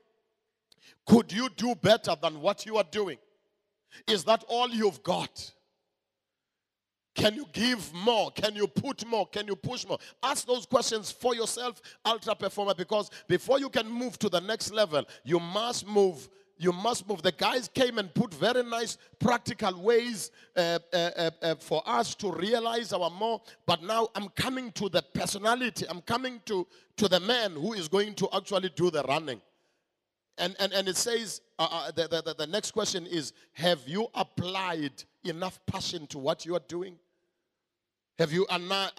Could 1.07 1.33
you 1.33 1.49
do 1.57 1.75
better 1.75 2.17
than 2.21 2.41
what 2.41 2.67
you 2.67 2.77
are 2.79 2.87
doing? 2.91 3.19
Is 4.09 4.25
that 4.25 4.45
all 4.49 4.69
you've 4.71 5.03
got? 5.03 5.53
Can 7.15 7.35
you 7.35 7.45
give 7.53 7.93
more? 7.93 8.31
Can 8.31 8.57
you 8.57 8.67
put 8.67 9.07
more? 9.07 9.27
Can 9.27 9.47
you 9.47 9.55
push 9.55 9.87
more? 9.87 9.99
Ask 10.23 10.47
those 10.47 10.65
questions 10.65 11.12
for 11.12 11.35
yourself, 11.35 11.83
ultra 12.07 12.35
performer, 12.35 12.75
because 12.75 13.11
before 13.29 13.59
you 13.59 13.69
can 13.69 13.87
move 13.87 14.19
to 14.21 14.31
the 14.31 14.41
next 14.41 14.73
level, 14.73 15.05
you 15.23 15.39
must 15.39 15.87
move 15.87 16.29
You 16.62 16.73
must 16.73 17.09
move. 17.09 17.23
The 17.23 17.33
guys 17.33 17.66
came 17.66 17.99
and 17.99 18.14
put 18.14 18.33
very 18.33 18.62
nice 18.62 18.97
practical 19.19 19.83
ways 19.83 20.31
uh, 20.57 20.78
uh, 20.92 20.97
uh, 20.97 21.31
uh, 21.42 21.54
for 21.57 21.83
us 21.85 22.14
to 22.14 22.31
realize 22.31 22.92
our 22.92 23.11
more. 23.11 23.42
But 23.66 23.83
now 23.83 24.11
I'm 24.14 24.28
coming 24.28 24.71
to 24.73 24.88
the 24.88 25.02
personality. 25.02 25.87
I'm 25.90 26.02
coming 26.02 26.40
to, 26.47 26.64
to 26.99 27.09
the 27.09 27.19
man 27.19 27.54
who 27.54 27.73
is 27.73 27.88
going 27.88 28.14
to 28.14 28.28
actually 28.33 28.71
do 28.76 28.92
the 28.92 29.02
running. 29.02 29.40
And, 30.38 30.54
and, 30.61 30.73
and 30.73 30.87
it 30.87 30.97
says, 30.97 31.40
uh, 31.59 31.66
uh, 31.69 31.90
the, 31.90 32.23
the, 32.25 32.35
the 32.38 32.47
next 32.47 32.71
question 32.71 33.09
is 33.09 33.33
Have 33.54 33.81
you 33.87 34.07
applied 34.14 34.92
enough 35.25 35.59
passion 35.66 36.07
to 36.09 36.19
what 36.19 36.47
you 36.47 36.54
are 36.54 36.62
doing? 36.69 36.95
Have 38.21 38.33
you 38.33 38.47
applied 38.49 38.92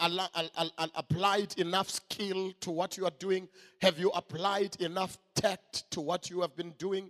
enough 1.58 1.90
skill 1.90 2.52
to 2.60 2.72
what 2.72 2.98
you 2.98 3.06
are 3.06 3.14
doing? 3.20 3.48
Have 3.82 4.00
you 4.00 4.10
applied 4.10 4.76
enough 4.82 5.18
tact 5.34 5.90
to 5.92 6.02
what 6.02 6.30
you 6.30 6.42
have 6.42 6.58
been 6.58 6.74
doing? 6.78 7.10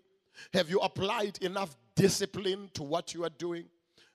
Have 0.54 0.70
you 0.70 0.80
applied 0.80 1.38
enough 1.42 1.76
discipline 1.96 2.70
to 2.74 2.84
what 2.84 3.14
you 3.14 3.24
are 3.24 3.32
doing? 3.38 3.66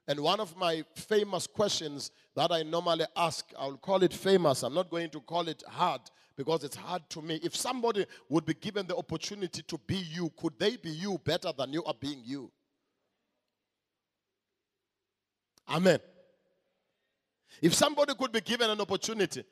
And 0.06 0.20
one 0.20 0.40
of 0.40 0.56
my 0.56 0.82
famous 0.94 1.46
questions 1.46 2.10
that 2.34 2.50
I 2.50 2.62
normally 2.62 3.04
ask, 3.14 3.52
I'll 3.58 3.76
call 3.76 4.02
it 4.02 4.12
famous, 4.12 4.62
I'm 4.62 4.74
not 4.74 4.90
going 4.90 5.10
to 5.10 5.20
call 5.20 5.46
it 5.48 5.62
hard 5.68 6.00
because 6.34 6.64
it's 6.64 6.76
hard 6.76 7.02
to 7.10 7.20
me. 7.20 7.38
If 7.42 7.54
somebody 7.54 8.06
would 8.28 8.46
be 8.46 8.54
given 8.54 8.86
the 8.86 8.96
opportunity 8.96 9.62
to 9.62 9.78
be 9.86 9.96
you, 9.96 10.32
could 10.38 10.58
they 10.58 10.76
be 10.76 10.90
you 10.90 11.20
better 11.22 11.52
than 11.56 11.72
you 11.72 11.84
are 11.84 11.94
being 11.98 12.22
you? 12.24 12.50
Amen. 15.68 15.98
If 17.60 17.74
somebody 17.74 18.14
could 18.14 18.32
be 18.32 18.40
given 18.40 18.70
an 18.70 18.80
opportunity 18.80 19.44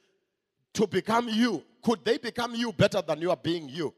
to 0.72 0.86
become 0.86 1.28
you, 1.28 1.64
could 1.82 2.04
they 2.04 2.18
become 2.18 2.54
you 2.54 2.72
better 2.72 3.02
than 3.02 3.20
you 3.20 3.30
are 3.30 3.36
being 3.36 3.68
you? 3.68 3.92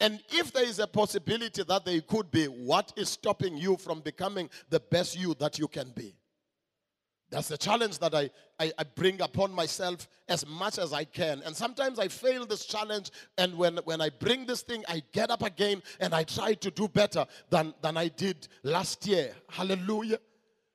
And 0.00 0.22
if 0.30 0.52
there 0.52 0.64
is 0.64 0.78
a 0.78 0.86
possibility 0.86 1.62
that 1.62 1.84
they 1.84 2.00
could 2.00 2.30
be, 2.30 2.46
what 2.46 2.92
is 2.96 3.10
stopping 3.10 3.56
you 3.56 3.76
from 3.76 4.00
becoming 4.00 4.48
the 4.70 4.80
best 4.80 5.18
you 5.18 5.34
that 5.34 5.58
you 5.58 5.68
can 5.68 5.90
be? 5.94 6.14
That's 7.30 7.48
the 7.48 7.58
challenge 7.58 7.98
that 8.00 8.12
I, 8.12 8.28
I, 8.58 8.72
I, 8.76 8.82
bring 8.82 9.20
upon 9.20 9.52
myself 9.52 10.08
as 10.28 10.44
much 10.44 10.78
as 10.78 10.92
I 10.92 11.04
can. 11.04 11.42
And 11.46 11.54
sometimes 11.54 12.00
I 12.00 12.08
fail 12.08 12.44
this 12.44 12.64
challenge, 12.66 13.12
and 13.38 13.56
when, 13.56 13.76
when 13.84 14.00
I 14.00 14.10
bring 14.10 14.46
this 14.46 14.62
thing, 14.62 14.82
I 14.88 15.02
get 15.12 15.30
up 15.30 15.44
again 15.44 15.80
and 16.00 16.12
I 16.12 16.24
try 16.24 16.54
to 16.54 16.70
do 16.72 16.88
better 16.88 17.24
than, 17.48 17.72
than 17.82 17.96
I 17.96 18.08
did 18.08 18.48
last 18.64 19.06
year. 19.06 19.32
Hallelujah. 19.48 20.18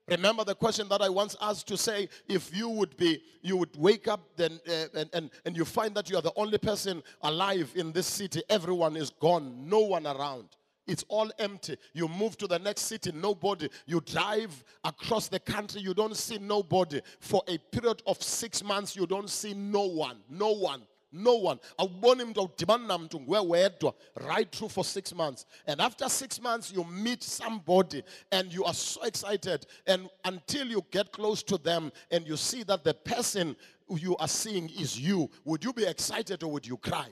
Remember 0.07 0.43
the 0.43 0.53
question 0.53 0.87
that 0.89 1.01
I 1.01 1.09
once 1.09 1.35
asked 1.41 1.67
to 1.67 1.77
say, 1.77 2.09
if 2.27 2.55
you 2.55 2.69
would 2.69 2.95
be, 2.95 3.23
you 3.41 3.57
would 3.57 3.75
wake 3.75 4.07
up 4.07 4.21
then 4.35 4.59
uh, 4.69 4.85
and, 4.93 5.09
and, 5.13 5.29
and 5.45 5.57
you 5.57 5.65
find 5.65 5.95
that 5.95 6.09
you 6.09 6.17
are 6.17 6.21
the 6.21 6.33
only 6.35 6.59
person 6.59 7.01
alive 7.23 7.71
in 7.75 7.91
this 7.91 8.05
city, 8.05 8.43
everyone 8.49 8.95
is 8.95 9.09
gone, 9.09 9.67
no 9.67 9.79
one 9.79 10.05
around. 10.05 10.49
It's 10.87 11.03
all 11.07 11.31
empty. 11.39 11.77
You 11.93 12.07
move 12.07 12.37
to 12.37 12.47
the 12.47 12.59
next 12.59 12.81
city, 12.83 13.11
nobody. 13.11 13.69
You 13.87 14.01
drive 14.01 14.63
across 14.83 15.27
the 15.27 15.39
country, 15.39 15.81
you 15.81 15.95
don't 15.95 16.15
see 16.15 16.37
nobody. 16.37 17.01
For 17.19 17.41
a 17.47 17.57
period 17.57 18.03
of 18.05 18.21
six 18.21 18.63
months, 18.63 18.95
you 18.95 19.07
don't 19.07 19.29
see 19.29 19.55
no 19.55 19.85
one. 19.87 20.17
No 20.29 20.51
one. 20.51 20.83
No 21.15 21.35
one. 21.35 21.59
awubona 21.79 22.21
him 22.21 22.33
udibana 22.33 22.87
namntu 22.87 23.19
nguwe 23.19 23.39
wedwa 23.39 23.93
right 24.15 24.51
through 24.51 24.69
for 24.69 24.83
six 24.83 25.13
months. 25.13 25.45
And 25.65 25.79
after 25.79 26.09
six 26.09 26.41
months, 26.41 26.71
you 26.71 26.83
meet 26.83 27.23
somebody 27.23 28.03
and 28.31 28.51
you 28.51 28.65
are 28.65 28.73
so 28.73 29.03
excited. 29.03 29.65
And 29.87 30.09
until 30.25 30.67
you 30.67 30.85
get 30.91 31.11
close 31.11 31.41
to 31.43 31.57
them 31.57 31.91
and 32.11 32.27
you 32.27 32.35
see 32.37 32.63
that 32.63 32.83
the 32.83 32.93
person 32.93 33.55
you 33.89 34.17
are 34.17 34.27
seeing 34.27 34.69
is 34.69 34.99
you, 34.99 35.29
would 35.45 35.63
you 35.63 35.71
be 35.71 35.85
excited 35.85 36.43
or 36.43 36.51
would 36.51 36.67
you 36.67 36.77
cry? 36.77 37.07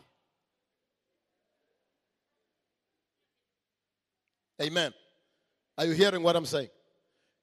Amen. 4.62 4.94
Are 5.78 5.86
you 5.86 5.94
hearing 5.94 6.24
what 6.24 6.36
I'm 6.36 6.46
saying? 6.46 6.70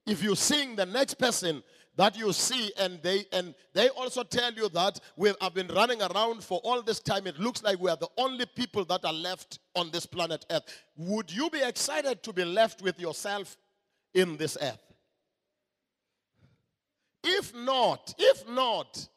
If 0.06 0.22
you're 0.22 0.36
seeing 0.36 0.76
the 0.76 0.86
next 0.86 1.14
person 1.14 1.62
that 1.96 2.16
you 2.16 2.32
see 2.32 2.72
and 2.78 3.02
they 3.02 3.24
and 3.32 3.54
they 3.72 3.88
also 3.90 4.22
tell 4.22 4.52
you 4.52 4.68
that 4.70 5.00
we 5.16 5.32
have 5.40 5.54
been 5.54 5.68
running 5.68 6.00
around 6.02 6.42
for 6.42 6.60
all 6.64 6.82
this 6.82 7.00
time 7.00 7.26
it 7.26 7.38
looks 7.38 7.62
like 7.62 7.80
we 7.80 7.90
are 7.90 7.96
the 7.96 8.08
only 8.16 8.46
people 8.46 8.84
that 8.84 9.04
are 9.04 9.12
left 9.12 9.58
on 9.74 9.90
this 9.90 10.06
planet 10.06 10.44
earth 10.50 10.64
would 10.96 11.30
you 11.30 11.50
be 11.50 11.60
excited 11.62 12.22
to 12.22 12.32
be 12.32 12.44
left 12.44 12.82
with 12.82 12.98
yourself 13.00 13.56
in 14.14 14.36
this 14.36 14.56
earth 14.62 14.92
if 17.22 17.54
not 17.54 18.14
if 18.18 18.48
not 18.48 19.08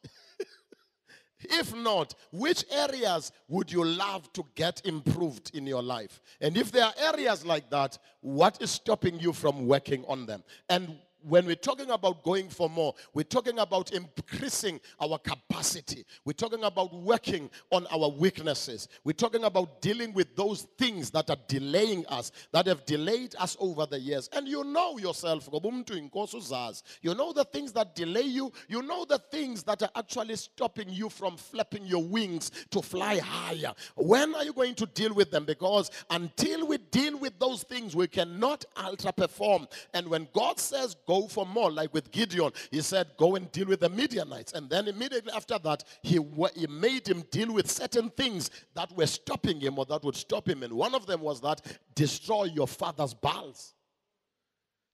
if 1.49 1.75
not, 1.75 2.15
which 2.31 2.63
areas 2.71 3.31
would 3.49 3.71
you 3.71 3.83
love 3.83 4.31
to 4.33 4.45
get 4.55 4.81
improved 4.85 5.51
in 5.53 5.67
your 5.67 5.83
life? 5.83 6.21
And 6.41 6.55
if 6.55 6.71
there 6.71 6.85
are 6.85 6.93
areas 6.97 7.45
like 7.45 7.69
that, 7.69 7.97
what 8.21 8.61
is 8.61 8.71
stopping 8.71 9.19
you 9.19 9.33
from 9.33 9.67
working 9.67 10.05
on 10.07 10.25
them? 10.25 10.43
And 10.69 10.97
when 11.27 11.45
we're 11.45 11.55
talking 11.55 11.89
about 11.89 12.23
going 12.23 12.49
for 12.49 12.69
more, 12.69 12.93
we're 13.13 13.23
talking 13.23 13.59
about 13.59 13.91
increasing 13.91 14.79
our 14.99 15.17
capacity. 15.17 16.05
We're 16.25 16.33
talking 16.33 16.63
about 16.63 16.93
working 16.93 17.49
on 17.71 17.87
our 17.87 18.09
weaknesses. 18.09 18.87
We're 19.03 19.13
talking 19.13 19.43
about 19.43 19.81
dealing 19.81 20.13
with 20.13 20.35
those 20.35 20.67
things 20.77 21.11
that 21.11 21.29
are 21.29 21.37
delaying 21.47 22.05
us, 22.07 22.31
that 22.51 22.67
have 22.67 22.85
delayed 22.85 23.35
us 23.39 23.55
over 23.59 23.85
the 23.85 23.99
years. 23.99 24.29
And 24.33 24.47
you 24.47 24.63
know 24.63 24.97
yourself, 24.97 25.49
you 25.53 27.15
know 27.15 27.33
the 27.33 27.47
things 27.51 27.71
that 27.73 27.95
delay 27.95 28.21
you, 28.21 28.51
you 28.67 28.81
know 28.81 29.05
the 29.05 29.19
things 29.19 29.63
that 29.63 29.81
are 29.81 29.89
actually 29.95 30.35
stopping 30.35 30.89
you 30.89 31.09
from 31.09 31.37
flapping 31.37 31.85
your 31.85 32.03
wings 32.03 32.51
to 32.71 32.81
fly 32.81 33.19
higher. 33.19 33.73
When 33.95 34.35
are 34.35 34.43
you 34.43 34.53
going 34.53 34.75
to 34.75 34.85
deal 34.87 35.13
with 35.13 35.31
them? 35.31 35.45
Because 35.45 35.91
until 36.09 36.67
we 36.67 36.77
deal 36.77 37.17
with 37.17 37.37
those 37.39 37.63
things, 37.63 37.95
we 37.95 38.07
cannot 38.07 38.65
ultra 38.77 39.11
perform. 39.13 39.67
And 39.93 40.07
when 40.07 40.27
God 40.33 40.59
says, 40.59 40.95
go 41.07 41.12
go 41.13 41.27
for 41.27 41.45
more. 41.45 41.71
Like 41.71 41.93
with 41.93 42.11
Gideon, 42.11 42.51
he 42.71 42.81
said, 42.81 43.07
Go 43.17 43.35
and 43.35 43.51
deal 43.51 43.67
with 43.67 43.81
the 43.81 43.89
Midianites. 43.89 44.53
And 44.53 44.69
then 44.69 44.87
immediately 44.87 45.31
after 45.33 45.59
that, 45.59 45.83
he, 46.01 46.19
he 46.55 46.67
made 46.67 47.07
him 47.07 47.23
deal 47.31 47.53
with 47.53 47.69
certain 47.69 48.09
things 48.09 48.49
that 48.73 48.95
were 48.95 49.05
stopping 49.07 49.59
him 49.59 49.77
or 49.77 49.85
that 49.85 50.03
would 50.03 50.15
stop 50.15 50.47
him. 50.47 50.63
And 50.63 50.73
one 50.73 50.95
of 50.95 51.05
them 51.05 51.21
was 51.21 51.41
that 51.41 51.61
destroy 51.95 52.45
your 52.45 52.67
father's 52.67 53.13
Baals. 53.13 53.73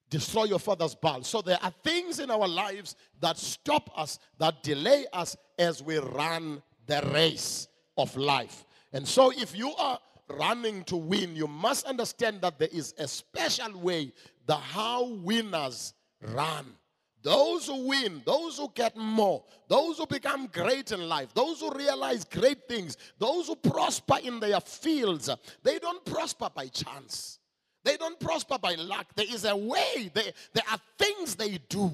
Destroy 0.09 0.45
your 0.45 0.59
father's 0.59 0.95
Baal. 0.95 1.23
So 1.23 1.41
there 1.41 1.59
are 1.61 1.73
things 1.83 2.19
in 2.19 2.31
our 2.31 2.47
lives 2.47 2.95
that 3.21 3.37
stop 3.37 3.91
us, 3.95 4.17
that 4.39 4.63
delay 4.63 5.05
us 5.13 5.37
as 5.59 5.83
we 5.83 5.99
run 5.99 6.63
the 6.87 7.07
race 7.13 7.67
of 7.95 8.17
life. 8.17 8.65
And 8.91 9.07
so 9.07 9.31
if 9.31 9.55
you 9.55 9.71
are 9.75 9.99
running 10.27 10.83
to 10.85 10.95
win, 10.95 11.35
you 11.35 11.47
must 11.47 11.85
understand 11.85 12.41
that 12.41 12.57
there 12.57 12.69
is 12.71 12.95
a 12.97 13.07
special 13.07 13.79
way 13.79 14.11
the 14.49 14.55
how 14.55 15.05
winners 15.05 15.93
run. 16.21 16.75
Those 17.21 17.67
who 17.67 17.87
win, 17.87 18.21
those 18.25 18.57
who 18.57 18.71
get 18.73 18.95
more, 18.95 19.43
those 19.67 19.97
who 19.97 20.07
become 20.07 20.47
great 20.47 20.91
in 20.93 21.09
life, 21.09 21.33
those 21.33 21.59
who 21.59 21.71
realize 21.71 22.23
great 22.23 22.67
things, 22.67 22.95
those 23.17 23.47
who 23.47 23.55
prosper 23.57 24.19
in 24.23 24.39
their 24.39 24.61
fields, 24.61 25.29
they 25.61 25.79
don't 25.79 26.03
prosper 26.05 26.49
by 26.53 26.67
chance. 26.67 27.39
They 27.83 27.97
don't 27.97 28.19
prosper 28.19 28.57
by 28.57 28.75
luck. 28.75 29.07
There 29.15 29.25
is 29.29 29.43
a 29.45 29.55
way, 29.55 30.09
they, 30.13 30.31
there 30.53 30.63
are 30.71 30.79
things 30.97 31.35
they 31.35 31.57
do. 31.69 31.91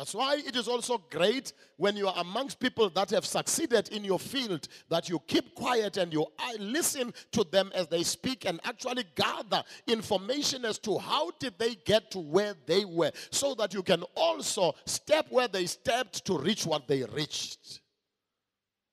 That's 0.00 0.14
why 0.14 0.36
it 0.36 0.56
is 0.56 0.66
also 0.66 0.96
great 1.10 1.52
when 1.76 1.94
you 1.94 2.08
are 2.08 2.14
amongst 2.16 2.58
people 2.58 2.88
that 2.88 3.10
have 3.10 3.26
succeeded 3.26 3.90
in 3.90 4.02
your 4.02 4.18
field 4.18 4.66
that 4.88 5.10
you 5.10 5.20
keep 5.26 5.54
quiet 5.54 5.98
and 5.98 6.10
you 6.10 6.26
listen 6.58 7.12
to 7.32 7.44
them 7.44 7.70
as 7.74 7.86
they 7.86 8.02
speak 8.02 8.46
and 8.46 8.60
actually 8.64 9.04
gather 9.14 9.62
information 9.86 10.64
as 10.64 10.78
to 10.78 10.96
how 10.96 11.32
did 11.38 11.52
they 11.58 11.74
get 11.84 12.10
to 12.12 12.18
where 12.18 12.54
they 12.64 12.86
were 12.86 13.12
so 13.30 13.54
that 13.56 13.74
you 13.74 13.82
can 13.82 14.02
also 14.14 14.74
step 14.86 15.26
where 15.28 15.48
they 15.48 15.66
stepped 15.66 16.24
to 16.24 16.38
reach 16.38 16.64
what 16.64 16.88
they 16.88 17.02
reached. 17.02 17.82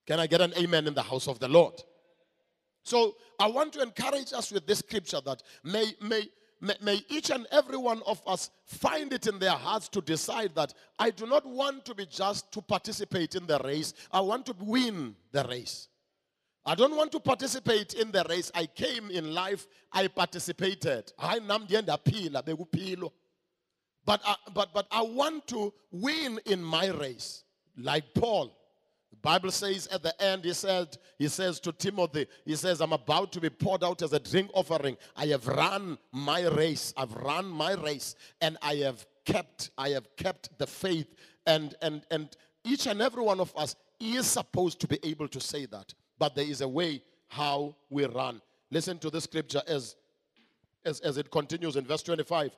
Can 0.07 0.19
I 0.19 0.27
get 0.27 0.41
an 0.41 0.53
amen 0.57 0.87
in 0.87 0.93
the 0.93 1.03
house 1.03 1.29
of 1.29 1.39
the 1.39 1.47
Lord? 1.47 1.81
So 2.83 3.15
I 3.39 3.47
want 3.47 3.71
to 3.73 3.81
encourage 3.81 4.33
us 4.33 4.51
with 4.51 4.67
this 4.67 4.79
scripture 4.79 5.21
that 5.25 5.41
may, 5.63 5.93
may, 6.01 6.23
may, 6.59 6.75
may 6.81 7.01
each 7.09 7.29
and 7.29 7.45
every 7.51 7.77
one 7.77 8.01
of 8.05 8.21
us 8.25 8.49
find 8.65 9.13
it 9.13 9.27
in 9.27 9.39
their 9.39 9.51
hearts 9.51 9.87
to 9.89 10.01
decide 10.01 10.55
that 10.55 10.73
I 10.99 11.11
do 11.11 11.25
not 11.25 11.45
want 11.45 11.85
to 11.85 11.95
be 11.95 12.05
just 12.05 12.51
to 12.53 12.61
participate 12.61 13.35
in 13.35 13.45
the 13.45 13.59
race, 13.63 13.93
I 14.11 14.21
want 14.21 14.45
to 14.47 14.55
win 14.59 15.15
the 15.31 15.43
race. 15.43 15.87
I 16.65 16.75
don't 16.75 16.97
want 16.97 17.13
to 17.13 17.19
participate 17.21 17.93
in 17.93 18.11
the 18.11 18.25
race. 18.27 18.51
I 18.53 18.65
came 18.65 19.09
in 19.09 19.33
life, 19.33 19.67
I 19.93 20.07
participated. 20.07 21.13
But, 21.17 21.41
I, 24.25 24.35
but, 24.53 24.73
but 24.73 24.87
I 24.91 25.01
want 25.01 25.47
to 25.47 25.73
win 25.91 26.39
in 26.45 26.61
my 26.61 26.87
race, 26.87 27.45
like 27.77 28.13
Paul. 28.13 28.53
The 29.11 29.17
Bible 29.17 29.51
says 29.51 29.87
at 29.87 30.03
the 30.03 30.21
end, 30.21 30.45
he 30.45 30.53
said, 30.53 30.97
he 31.17 31.27
says 31.27 31.59
to 31.61 31.71
Timothy, 31.71 32.27
he 32.45 32.55
says, 32.55 32.81
I'm 32.81 32.93
about 32.93 33.31
to 33.33 33.41
be 33.41 33.49
poured 33.49 33.83
out 33.83 34.01
as 34.01 34.13
a 34.13 34.19
drink 34.19 34.49
offering. 34.53 34.97
I 35.15 35.27
have 35.27 35.47
run 35.47 35.97
my 36.11 36.47
race. 36.47 36.93
I've 36.97 37.13
run 37.13 37.45
my 37.45 37.73
race 37.73 38.15
and 38.41 38.57
I 38.61 38.75
have 38.75 39.05
kept, 39.25 39.71
I 39.77 39.89
have 39.89 40.07
kept 40.17 40.57
the 40.57 40.67
faith. 40.67 41.07
And 41.45 41.75
and 41.81 42.01
and 42.11 42.35
each 42.63 42.87
and 42.87 43.01
every 43.01 43.23
one 43.23 43.39
of 43.39 43.53
us 43.55 43.75
is 43.99 44.27
supposed 44.27 44.81
to 44.81 44.87
be 44.87 44.99
able 45.03 45.27
to 45.29 45.39
say 45.39 45.65
that. 45.67 45.93
But 46.19 46.35
there 46.35 46.45
is 46.45 46.61
a 46.61 46.67
way 46.67 47.01
how 47.29 47.75
we 47.89 48.05
run. 48.05 48.41
Listen 48.69 48.99
to 48.99 49.09
the 49.09 49.21
scripture 49.21 49.61
as 49.67 49.95
as, 50.85 50.99
as 51.01 51.17
it 51.17 51.29
continues 51.31 51.75
in 51.75 51.85
verse 51.85 52.03
25. 52.03 52.55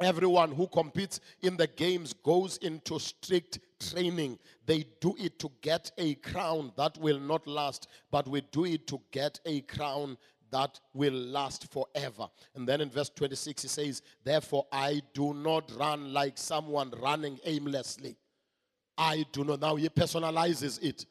Everyone 0.00 0.52
who 0.52 0.66
competes 0.66 1.20
in 1.40 1.56
the 1.56 1.66
games 1.66 2.12
goes 2.12 2.58
into 2.58 2.98
strict 2.98 3.60
training. 3.80 4.38
They 4.66 4.84
do 5.00 5.14
it 5.18 5.38
to 5.38 5.50
get 5.62 5.90
a 5.96 6.14
crown 6.16 6.72
that 6.76 6.98
will 6.98 7.18
not 7.18 7.46
last, 7.46 7.88
but 8.10 8.28
we 8.28 8.42
do 8.52 8.66
it 8.66 8.86
to 8.88 9.00
get 9.10 9.40
a 9.46 9.62
crown 9.62 10.18
that 10.50 10.78
will 10.92 11.14
last 11.14 11.72
forever. 11.72 12.28
And 12.54 12.68
then 12.68 12.80
in 12.80 12.90
verse 12.90 13.10
26, 13.10 13.62
he 13.62 13.68
says, 13.68 14.02
Therefore, 14.22 14.66
I 14.70 15.00
do 15.14 15.34
not 15.34 15.72
run 15.76 16.12
like 16.12 16.36
someone 16.38 16.92
running 17.00 17.38
aimlessly. 17.44 18.16
I 18.98 19.24
do 19.32 19.44
not. 19.44 19.60
Now 19.60 19.76
he 19.76 19.88
personalizes 19.88 20.82
it. 20.82 21.06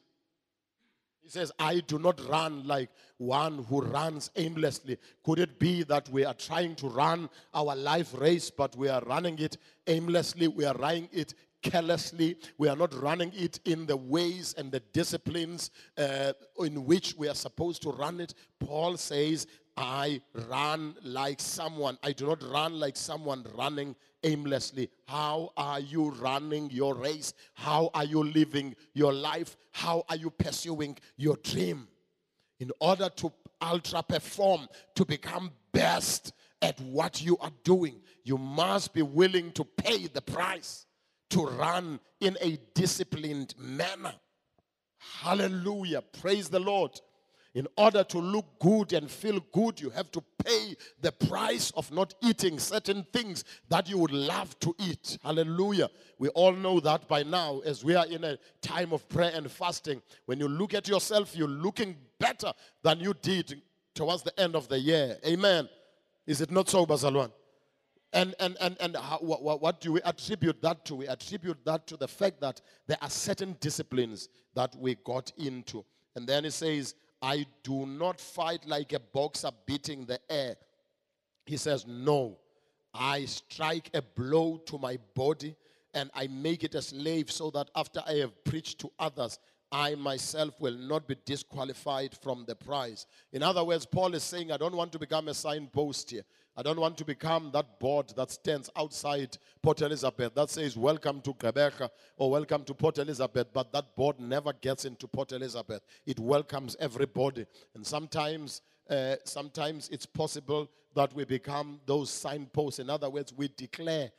He 1.26 1.30
says, 1.30 1.50
I 1.58 1.80
do 1.80 1.98
not 1.98 2.24
run 2.28 2.68
like 2.68 2.88
one 3.16 3.64
who 3.64 3.82
runs 3.82 4.30
aimlessly. 4.36 4.96
Could 5.24 5.40
it 5.40 5.58
be 5.58 5.82
that 5.82 6.08
we 6.08 6.24
are 6.24 6.34
trying 6.34 6.76
to 6.76 6.86
run 6.88 7.28
our 7.52 7.74
life 7.74 8.14
race, 8.16 8.48
but 8.48 8.76
we 8.76 8.88
are 8.88 9.00
running 9.00 9.36
it 9.40 9.56
aimlessly? 9.88 10.46
We 10.46 10.64
are 10.64 10.74
running 10.74 11.08
it 11.12 11.34
carelessly. 11.62 12.36
We 12.58 12.68
are 12.68 12.76
not 12.76 12.94
running 12.94 13.32
it 13.34 13.58
in 13.64 13.86
the 13.86 13.96
ways 13.96 14.54
and 14.56 14.70
the 14.70 14.78
disciplines 14.92 15.72
uh, 15.98 16.34
in 16.60 16.84
which 16.84 17.16
we 17.18 17.28
are 17.28 17.34
supposed 17.34 17.82
to 17.82 17.90
run 17.90 18.20
it. 18.20 18.32
Paul 18.60 18.96
says, 18.96 19.48
I 19.76 20.22
run 20.48 20.96
like 21.02 21.40
someone. 21.40 21.98
I 22.02 22.12
do 22.12 22.26
not 22.26 22.42
run 22.42 22.80
like 22.80 22.96
someone 22.96 23.44
running 23.54 23.94
aimlessly. 24.22 24.90
How 25.06 25.52
are 25.56 25.80
you 25.80 26.10
running 26.12 26.70
your 26.70 26.94
race? 26.94 27.34
How 27.54 27.90
are 27.92 28.04
you 28.04 28.22
living 28.22 28.74
your 28.94 29.12
life? 29.12 29.56
How 29.72 30.04
are 30.08 30.16
you 30.16 30.30
pursuing 30.30 30.96
your 31.16 31.36
dream? 31.42 31.88
In 32.58 32.72
order 32.80 33.10
to 33.16 33.32
ultra 33.60 34.02
perform, 34.02 34.68
to 34.94 35.04
become 35.04 35.50
best 35.72 36.32
at 36.62 36.80
what 36.80 37.22
you 37.22 37.36
are 37.38 37.52
doing, 37.62 38.00
you 38.24 38.38
must 38.38 38.94
be 38.94 39.02
willing 39.02 39.52
to 39.52 39.64
pay 39.64 40.06
the 40.06 40.22
price 40.22 40.86
to 41.30 41.44
run 41.44 42.00
in 42.20 42.36
a 42.40 42.58
disciplined 42.74 43.54
manner. 43.58 44.14
Hallelujah. 45.20 46.02
Praise 46.20 46.48
the 46.48 46.60
Lord. 46.60 46.98
In 47.56 47.66
order 47.78 48.04
to 48.04 48.18
look 48.18 48.44
good 48.58 48.92
and 48.92 49.10
feel 49.10 49.40
good, 49.50 49.80
you 49.80 49.88
have 49.88 50.12
to 50.12 50.22
pay 50.44 50.76
the 51.00 51.10
price 51.10 51.70
of 51.70 51.90
not 51.90 52.12
eating 52.22 52.58
certain 52.58 53.02
things 53.14 53.44
that 53.70 53.88
you 53.88 53.96
would 53.96 54.12
love 54.12 54.58
to 54.58 54.74
eat. 54.78 55.16
Hallelujah. 55.22 55.88
We 56.18 56.28
all 56.28 56.52
know 56.52 56.80
that 56.80 57.08
by 57.08 57.22
now, 57.22 57.60
as 57.64 57.82
we 57.82 57.94
are 57.94 58.04
in 58.04 58.24
a 58.24 58.36
time 58.60 58.92
of 58.92 59.08
prayer 59.08 59.32
and 59.34 59.50
fasting. 59.50 60.02
When 60.26 60.38
you 60.38 60.48
look 60.48 60.74
at 60.74 60.86
yourself, 60.86 61.34
you're 61.34 61.48
looking 61.48 61.96
better 62.18 62.52
than 62.82 63.00
you 63.00 63.14
did 63.22 63.62
towards 63.94 64.22
the 64.22 64.38
end 64.38 64.54
of 64.54 64.68
the 64.68 64.78
year. 64.78 65.16
Amen. 65.26 65.66
Is 66.26 66.42
it 66.42 66.50
not 66.50 66.68
so, 66.68 66.84
Bazalwan? 66.84 67.32
And, 68.12 68.34
and, 68.38 68.58
and, 68.60 68.76
and 68.80 68.96
how, 68.98 69.16
what, 69.22 69.62
what 69.62 69.80
do 69.80 69.92
we 69.92 70.02
attribute 70.02 70.60
that 70.60 70.84
to? 70.84 70.94
We 70.96 71.06
attribute 71.08 71.64
that 71.64 71.86
to 71.86 71.96
the 71.96 72.06
fact 72.06 72.38
that 72.42 72.60
there 72.86 72.98
are 73.00 73.08
certain 73.08 73.56
disciplines 73.60 74.28
that 74.54 74.76
we 74.76 74.96
got 74.96 75.32
into. 75.38 75.86
And 76.14 76.26
then 76.26 76.44
it 76.44 76.52
says, 76.52 76.94
I 77.22 77.46
do 77.62 77.86
not 77.86 78.20
fight 78.20 78.66
like 78.66 78.92
a 78.92 79.00
boxer 79.00 79.50
beating 79.66 80.04
the 80.04 80.20
air. 80.30 80.56
He 81.44 81.56
says, 81.56 81.86
No, 81.86 82.38
I 82.92 83.24
strike 83.24 83.90
a 83.94 84.02
blow 84.02 84.58
to 84.66 84.78
my 84.78 84.98
body 85.14 85.56
and 85.94 86.10
I 86.14 86.26
make 86.26 86.62
it 86.62 86.74
a 86.74 86.82
slave 86.82 87.30
so 87.30 87.50
that 87.50 87.70
after 87.74 88.02
I 88.06 88.14
have 88.14 88.44
preached 88.44 88.78
to 88.80 88.90
others, 88.98 89.38
I 89.72 89.94
myself 89.94 90.60
will 90.60 90.76
not 90.76 91.08
be 91.08 91.16
disqualified 91.24 92.14
from 92.22 92.44
the 92.46 92.54
prize. 92.54 93.06
In 93.32 93.42
other 93.42 93.64
words, 93.64 93.86
Paul 93.86 94.14
is 94.14 94.22
saying, 94.22 94.52
I 94.52 94.56
don't 94.58 94.76
want 94.76 94.92
to 94.92 94.98
become 94.98 95.28
a 95.28 95.34
signpost 95.34 96.10
here. 96.10 96.24
I 96.58 96.62
don't 96.62 96.80
want 96.80 96.96
to 96.96 97.04
become 97.04 97.50
that 97.52 97.78
board 97.78 98.14
that 98.16 98.30
stands 98.30 98.70
outside 98.76 99.36
Port 99.62 99.82
Elizabeth 99.82 100.34
that 100.34 100.48
says, 100.48 100.74
Welcome 100.74 101.20
to 101.20 101.34
Gqeberha 101.34 101.90
or 102.16 102.30
Welcome 102.30 102.64
to 102.64 102.72
Port 102.72 102.96
Elizabeth, 102.96 103.48
but 103.52 103.70
that 103.72 103.94
board 103.94 104.18
never 104.18 104.54
gets 104.54 104.86
into 104.86 105.06
Port 105.06 105.32
Elizabeth. 105.32 105.82
It 106.06 106.18
welcomes 106.18 106.74
everybody. 106.80 107.44
And 107.74 107.86
sometimes, 107.86 108.62
uh, 108.88 109.16
sometimes 109.24 109.90
it's 109.90 110.06
possible 110.06 110.70
that 110.94 111.12
we 111.12 111.26
become 111.26 111.78
those 111.84 112.08
signposts. 112.08 112.80
In 112.80 112.88
other 112.88 113.10
words, 113.10 113.34
we 113.36 113.48
declare 113.54 114.10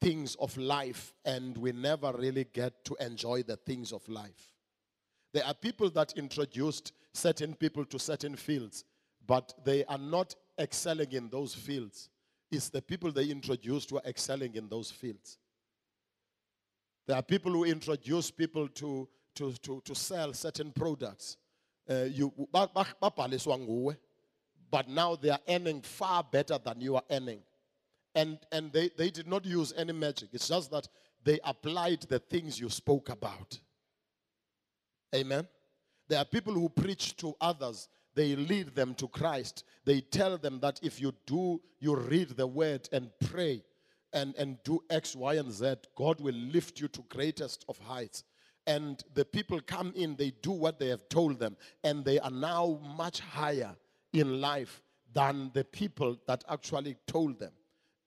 things 0.00 0.34
of 0.36 0.56
life 0.56 1.12
and 1.26 1.58
we 1.58 1.72
never 1.72 2.10
really 2.12 2.46
get 2.54 2.86
to 2.86 2.96
enjoy 3.00 3.42
the 3.42 3.56
things 3.56 3.92
of 3.92 4.08
life. 4.08 4.54
There 5.34 5.44
are 5.44 5.52
people 5.52 5.90
that 5.90 6.14
introduced 6.16 6.92
certain 7.12 7.54
people 7.54 7.84
to 7.84 7.98
certain 7.98 8.34
fields, 8.34 8.84
but 9.26 9.52
they 9.62 9.84
are 9.84 9.98
not 9.98 10.34
excelling 10.58 11.12
in 11.12 11.28
those 11.28 11.54
fields. 11.54 12.08
It's 12.50 12.68
the 12.68 12.82
people 12.82 13.12
they 13.12 13.26
introduced 13.26 13.90
who 13.90 13.96
are 13.96 14.06
excelling 14.06 14.56
in 14.56 14.68
those 14.68 14.90
fields. 14.90 15.38
There 17.06 17.16
are 17.16 17.22
people 17.22 17.52
who 17.52 17.64
introduce 17.64 18.30
people 18.30 18.68
to, 18.68 19.08
to, 19.36 19.52
to, 19.52 19.82
to 19.84 19.94
sell 19.94 20.32
certain 20.32 20.70
products. 20.70 21.36
Uh, 21.88 22.04
you, 22.04 22.32
but 22.52 24.88
now 24.88 25.16
they 25.16 25.30
are 25.30 25.40
earning 25.48 25.82
far 25.82 26.22
better 26.22 26.58
than 26.58 26.80
you 26.80 26.96
are 26.96 27.02
earning. 27.10 27.40
And, 28.14 28.38
and 28.52 28.72
they, 28.72 28.90
they 28.96 29.10
did 29.10 29.26
not 29.26 29.44
use 29.44 29.72
any 29.76 29.92
magic. 29.92 30.28
It's 30.32 30.48
just 30.48 30.70
that 30.70 30.86
they 31.24 31.40
applied 31.44 32.02
the 32.02 32.18
things 32.18 32.60
you 32.60 32.68
spoke 32.68 33.08
about. 33.08 33.58
Amen. 35.14 35.46
There 36.08 36.18
are 36.18 36.24
people 36.24 36.54
who 36.54 36.68
preach 36.68 37.16
to 37.16 37.34
others 37.40 37.88
they 38.14 38.36
lead 38.36 38.74
them 38.74 38.94
to 38.96 39.08
Christ. 39.08 39.64
They 39.84 40.00
tell 40.00 40.36
them 40.38 40.60
that 40.60 40.80
if 40.82 41.00
you 41.00 41.12
do, 41.26 41.60
you 41.80 41.96
read 41.96 42.30
the 42.30 42.46
word 42.46 42.88
and 42.92 43.10
pray 43.24 43.62
and, 44.12 44.34
and 44.36 44.62
do 44.64 44.82
X, 44.90 45.16
Y, 45.16 45.34
and 45.34 45.50
Z, 45.50 45.74
God 45.96 46.20
will 46.20 46.34
lift 46.34 46.80
you 46.80 46.88
to 46.88 47.02
greatest 47.08 47.64
of 47.68 47.78
heights. 47.78 48.24
And 48.66 49.02
the 49.14 49.24
people 49.24 49.60
come 49.60 49.92
in, 49.96 50.14
they 50.16 50.32
do 50.42 50.52
what 50.52 50.78
they 50.78 50.88
have 50.88 51.08
told 51.08 51.40
them, 51.40 51.56
and 51.82 52.04
they 52.04 52.20
are 52.20 52.30
now 52.30 52.78
much 52.96 53.20
higher 53.20 53.74
in 54.12 54.40
life 54.40 54.82
than 55.12 55.50
the 55.54 55.64
people 55.64 56.18
that 56.26 56.44
actually 56.48 56.96
told 57.06 57.38
them. 57.38 57.52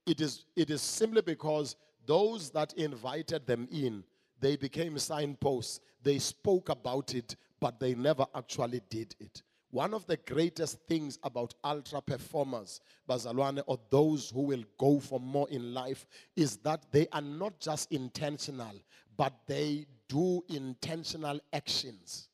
It 0.06 0.20
is, 0.20 0.44
it 0.54 0.70
is 0.70 0.80
simply 0.80 1.22
because 1.22 1.76
those 2.06 2.50
that 2.50 2.72
invited 2.74 3.46
them 3.46 3.68
in, 3.70 4.04
they 4.40 4.56
became 4.56 4.98
signposts. 4.98 5.80
They 6.02 6.18
spoke 6.18 6.68
about 6.68 7.14
it, 7.14 7.36
but 7.60 7.80
they 7.80 7.94
never 7.94 8.26
actually 8.34 8.80
did 8.88 9.14
it. 9.18 9.42
One 9.70 9.94
of 9.94 10.06
the 10.06 10.16
greatest 10.16 10.78
things 10.86 11.18
about 11.22 11.54
ultra 11.64 12.00
performers, 12.00 12.80
Bazalwane, 13.08 13.62
or 13.66 13.78
those 13.90 14.30
who 14.30 14.42
will 14.42 14.64
go 14.78 15.00
for 15.00 15.20
more 15.20 15.48
in 15.50 15.74
life, 15.74 16.06
is 16.36 16.56
that 16.58 16.84
they 16.92 17.08
are 17.12 17.20
not 17.20 17.58
just 17.60 17.90
intentional, 17.92 18.80
but 19.16 19.34
they 19.46 19.86
do 20.08 20.42
intentional 20.48 21.40
actions. 21.52 22.28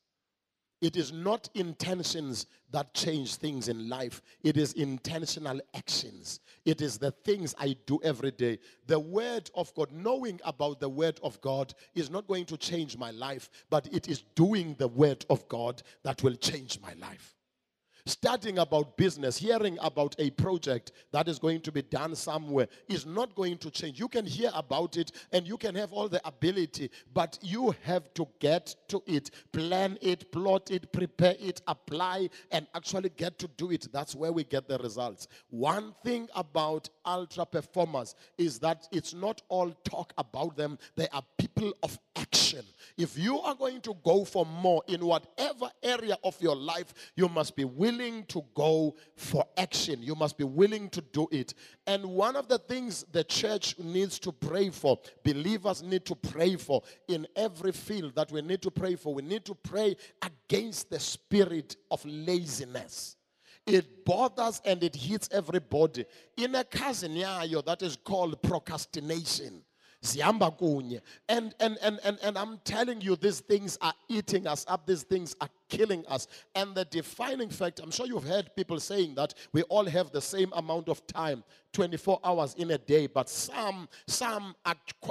It 0.83 0.97
is 0.97 1.13
not 1.13 1.47
intentions 1.53 2.45
that 2.71 2.93
change 2.93 3.35
things 3.35 3.69
in 3.69 3.87
life. 3.87 4.21
It 4.43 4.57
is 4.57 4.73
intentional 4.73 5.61
actions. 5.73 6.41
It 6.65 6.81
is 6.81 6.97
the 6.97 7.11
things 7.11 7.55
I 7.57 7.77
do 7.85 8.01
every 8.03 8.31
day. 8.31 8.59
The 8.87 8.99
Word 8.99 9.49
of 9.55 9.73
God, 9.75 9.93
knowing 9.93 10.41
about 10.43 10.81
the 10.81 10.89
Word 10.89 11.21
of 11.23 11.39
God, 11.39 11.73
is 11.95 12.09
not 12.09 12.27
going 12.27 12.43
to 12.47 12.57
change 12.57 12.97
my 12.97 13.11
life, 13.11 13.49
but 13.69 13.87
it 13.93 14.09
is 14.09 14.23
doing 14.35 14.75
the 14.77 14.89
Word 14.89 15.25
of 15.29 15.47
God 15.47 15.81
that 16.03 16.21
will 16.21 16.35
change 16.35 16.81
my 16.81 16.91
life 16.95 17.33
studying 18.05 18.59
about 18.59 18.97
business, 18.97 19.37
hearing 19.37 19.77
about 19.81 20.15
a 20.19 20.29
project 20.31 20.91
that 21.11 21.27
is 21.27 21.39
going 21.39 21.61
to 21.61 21.71
be 21.71 21.81
done 21.81 22.15
somewhere 22.15 22.67
is 22.89 23.05
not 23.05 23.33
going 23.35 23.57
to 23.57 23.71
change. 23.71 23.99
You 23.99 24.07
can 24.07 24.25
hear 24.25 24.51
about 24.53 24.97
it 24.97 25.11
and 25.31 25.47
you 25.47 25.57
can 25.57 25.75
have 25.75 25.93
all 25.93 26.09
the 26.09 26.25
ability, 26.27 26.89
but 27.13 27.37
you 27.41 27.73
have 27.83 28.13
to 28.15 28.27
get 28.39 28.75
to 28.89 29.01
it, 29.05 29.31
plan 29.51 29.97
it, 30.01 30.31
plot 30.31 30.71
it, 30.71 30.91
prepare 30.91 31.35
it, 31.39 31.61
apply, 31.67 32.29
and 32.51 32.67
actually 32.75 33.09
get 33.09 33.39
to 33.39 33.47
do 33.57 33.71
it. 33.71 33.87
That's 33.91 34.15
where 34.15 34.31
we 34.31 34.43
get 34.43 34.67
the 34.67 34.77
results. 34.79 35.27
One 35.49 35.93
thing 36.03 36.27
about 36.35 36.89
ultra 37.05 37.45
performers 37.45 38.15
is 38.37 38.59
that 38.59 38.87
it's 38.91 39.13
not 39.13 39.41
all 39.49 39.71
talk 39.83 40.13
about 40.17 40.57
them, 40.57 40.77
they 40.95 41.07
are 41.13 41.23
people 41.37 41.73
of 41.83 41.97
action. 42.15 42.42
If 42.97 43.17
you 43.17 43.39
are 43.39 43.55
going 43.55 43.81
to 43.81 43.95
go 44.03 44.25
for 44.25 44.45
more 44.45 44.83
in 44.87 45.05
whatever 45.05 45.69
area 45.81 46.17
of 46.23 46.41
your 46.41 46.55
life, 46.55 46.93
you 47.15 47.27
must 47.27 47.55
be 47.55 47.65
willing 47.65 48.25
to 48.25 48.43
go 48.53 48.95
for 49.15 49.45
action. 49.57 50.01
You 50.01 50.15
must 50.15 50.37
be 50.37 50.43
willing 50.43 50.89
to 50.89 51.01
do 51.01 51.27
it. 51.31 51.53
And 51.87 52.05
one 52.05 52.35
of 52.35 52.47
the 52.47 52.59
things 52.59 53.05
the 53.11 53.23
church 53.23 53.77
needs 53.79 54.19
to 54.19 54.31
pray 54.31 54.69
for, 54.69 54.99
believers 55.23 55.81
need 55.83 56.05
to 56.05 56.15
pray 56.15 56.55
for 56.55 56.81
in 57.07 57.27
every 57.35 57.71
field 57.71 58.15
that 58.15 58.31
we 58.31 58.41
need 58.41 58.61
to 58.61 58.71
pray 58.71 58.95
for, 58.95 59.13
we 59.13 59.21
need 59.21 59.45
to 59.45 59.55
pray 59.55 59.95
against 60.21 60.89
the 60.89 60.99
spirit 60.99 61.75
of 61.89 62.03
laziness. 62.05 63.15
It 63.65 64.03
bothers 64.03 64.61
and 64.65 64.83
it 64.83 64.93
hits 64.93 65.29
everybody. 65.31 66.05
In 66.35 66.53
a 66.55 66.65
cousin 66.65 67.15
that 67.15 67.77
is 67.81 67.95
called 67.95 68.41
procrastination 68.41 69.61
and, 71.29 71.55
and 71.59 71.77
and 71.81 71.99
and 72.03 72.19
and 72.21 72.37
i'm 72.37 72.59
telling 72.65 72.99
you 73.01 73.15
these 73.15 73.39
things 73.39 73.77
are 73.81 73.93
eating 74.09 74.45
us 74.47 74.65
up 74.67 74.85
these 74.85 75.03
things 75.03 75.35
are 75.41 75.49
killing 75.73 76.05
us. 76.07 76.27
And 76.55 76.75
the 76.75 76.85
defining 76.85 77.49
fact, 77.49 77.79
I'm 77.81 77.91
sure 77.91 78.05
you've 78.05 78.23
heard 78.23 78.55
people 78.55 78.79
saying 78.79 79.15
that 79.15 79.33
we 79.53 79.63
all 79.63 79.85
have 79.85 80.11
the 80.11 80.21
same 80.21 80.51
amount 80.55 80.87
of 80.87 81.05
time, 81.07 81.43
24 81.73 82.19
hours 82.23 82.53
in 82.55 82.71
a 82.71 82.77
day, 82.77 83.07
but 83.07 83.29
some 83.29 83.89
some 84.07 84.55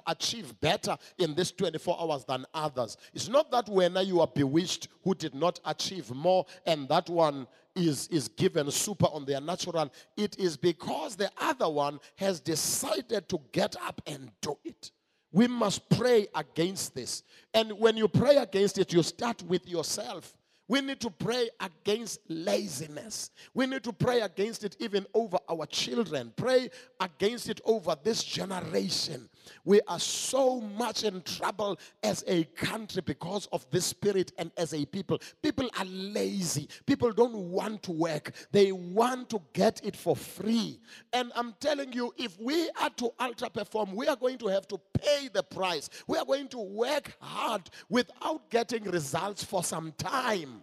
achieve 0.07 0.59
better 0.61 0.97
in 1.19 1.35
this 1.35 1.51
24 1.51 1.99
hours 2.01 2.25
than 2.25 2.47
others. 2.55 2.97
It's 3.13 3.29
not 3.29 3.51
that 3.51 3.69
when 3.69 3.97
you 4.07 4.21
are 4.21 4.29
bewitched 4.29 4.89
who 5.03 5.15
did 5.15 5.35
not 5.35 5.59
achieve 5.65 6.11
more 6.15 6.47
and 6.65 6.89
that 6.89 7.11
one 7.11 7.49
is, 7.75 8.09
is 8.09 8.29
given 8.29 8.71
super 8.71 9.07
on 9.07 9.25
their 9.25 9.41
natural. 9.41 9.91
It 10.17 10.39
is 10.39 10.57
because 10.57 11.17
the 11.17 11.31
other 11.41 11.69
one 11.69 12.01
has 12.17 12.41
decided 12.41 13.29
to 13.29 13.41
get 13.53 13.77
up 13.83 14.01
and 14.07 14.31
do 14.41 14.57
it. 14.65 14.91
We 15.33 15.49
must 15.49 15.89
pray 15.89 16.29
against 16.35 16.95
this. 16.95 17.23
And 17.55 17.73
when 17.79 17.97
you 17.97 18.07
pray 18.09 18.37
against 18.37 18.79
it, 18.79 18.93
you 18.93 19.03
start 19.03 19.43
with 19.43 19.67
yourself. 19.67 20.37
We 20.73 20.81
need 20.81 21.01
to 21.01 21.11
pray 21.11 21.51
against 21.61 22.21
laziness. 22.31 23.31
We 23.53 23.67
need 23.67 23.83
to 23.83 23.93
pray 23.93 24.23
against 24.23 24.65
it 24.65 24.75
even 24.79 25.07
over 25.13 25.37
our 25.47 25.67
children. 25.67 26.33
Pray 26.35 26.71
against 26.99 27.51
it 27.51 27.61
over 27.67 27.95
this 28.03 28.25
generation. 28.25 29.29
We 29.67 29.83
are 29.87 30.01
so 30.01 30.63
much 30.63 31.05
in 31.05 31.21
trouble 31.25 31.79
as 32.03 32.25
a 32.27 32.45
country 32.45 33.03
because 33.05 33.49
of 33.53 33.67
this 33.71 33.85
spirit 33.85 34.33
and 34.39 34.51
as 34.57 34.73
a 34.73 34.87
people. 34.87 35.21
People 35.43 35.69
are 35.79 35.85
lazy. 35.85 36.71
People 36.87 37.13
don't 37.13 37.51
want 37.51 37.83
to 37.83 37.93
work. 37.93 38.33
They 38.51 38.73
want 38.73 39.29
to 39.29 39.43
get 39.53 39.85
it 39.85 39.95
for 39.95 40.17
free. 40.17 40.81
And 41.13 41.33
I'm 41.35 41.55
telling 41.61 41.93
you, 41.93 42.15
if 42.17 42.41
we 42.41 42.71
are 42.81 42.91
to 42.97 43.11
ultra 43.21 43.51
perform, 43.51 43.95
we 43.95 44.07
are 44.07 44.17
going 44.17 44.39
to 44.39 44.47
have 44.47 44.67
to 44.69 44.81
pay 44.95 45.29
the 45.31 45.43
price. 45.43 45.91
We 46.07 46.17
are 46.17 46.25
going 46.25 46.49
to 46.49 46.61
work 46.61 47.15
hard 47.21 47.69
without 47.91 48.49
getting 48.49 48.85
results 48.85 49.45
for 49.45 49.63
some 49.63 49.93
time. 49.99 50.62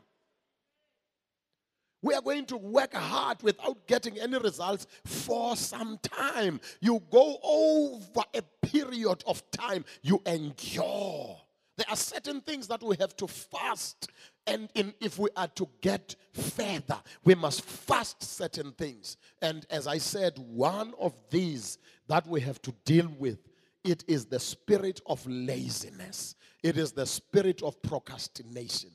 We 2.01 2.13
are 2.13 2.21
going 2.21 2.45
to 2.45 2.57
work 2.57 2.93
hard 2.93 3.43
without 3.43 3.85
getting 3.87 4.19
any 4.19 4.37
results 4.37 4.87
for 5.05 5.55
some 5.55 5.99
time. 6.01 6.61
You 6.79 7.01
go 7.09 7.37
over 7.43 8.23
a 8.33 8.41
period 8.65 9.23
of 9.27 9.49
time, 9.51 9.83
you 10.01 10.21
endure. 10.25 11.37
There 11.75 11.85
are 11.89 11.95
certain 11.95 12.41
things 12.41 12.67
that 12.67 12.83
we 12.83 12.97
have 12.97 13.15
to 13.17 13.27
fast. 13.27 14.09
And 14.47 14.69
in, 14.75 14.93
if 14.99 15.17
we 15.17 15.29
are 15.35 15.47
to 15.49 15.69
get 15.81 16.15
further, 16.33 16.99
we 17.23 17.35
must 17.35 17.61
fast 17.61 18.23
certain 18.23 18.71
things. 18.73 19.17
And 19.41 19.65
as 19.69 19.87
I 19.87 19.97
said, 19.97 20.37
one 20.37 20.93
of 20.99 21.13
these 21.29 21.77
that 22.07 22.27
we 22.27 22.41
have 22.41 22.61
to 22.63 22.73
deal 22.83 23.09
with, 23.17 23.39
it 23.83 24.03
is 24.07 24.25
the 24.25 24.39
spirit 24.39 24.99
of 25.05 25.25
laziness. 25.25 26.35
It 26.63 26.77
is 26.77 26.91
the 26.91 27.05
spirit 27.05 27.63
of 27.63 27.81
procrastination 27.81 28.91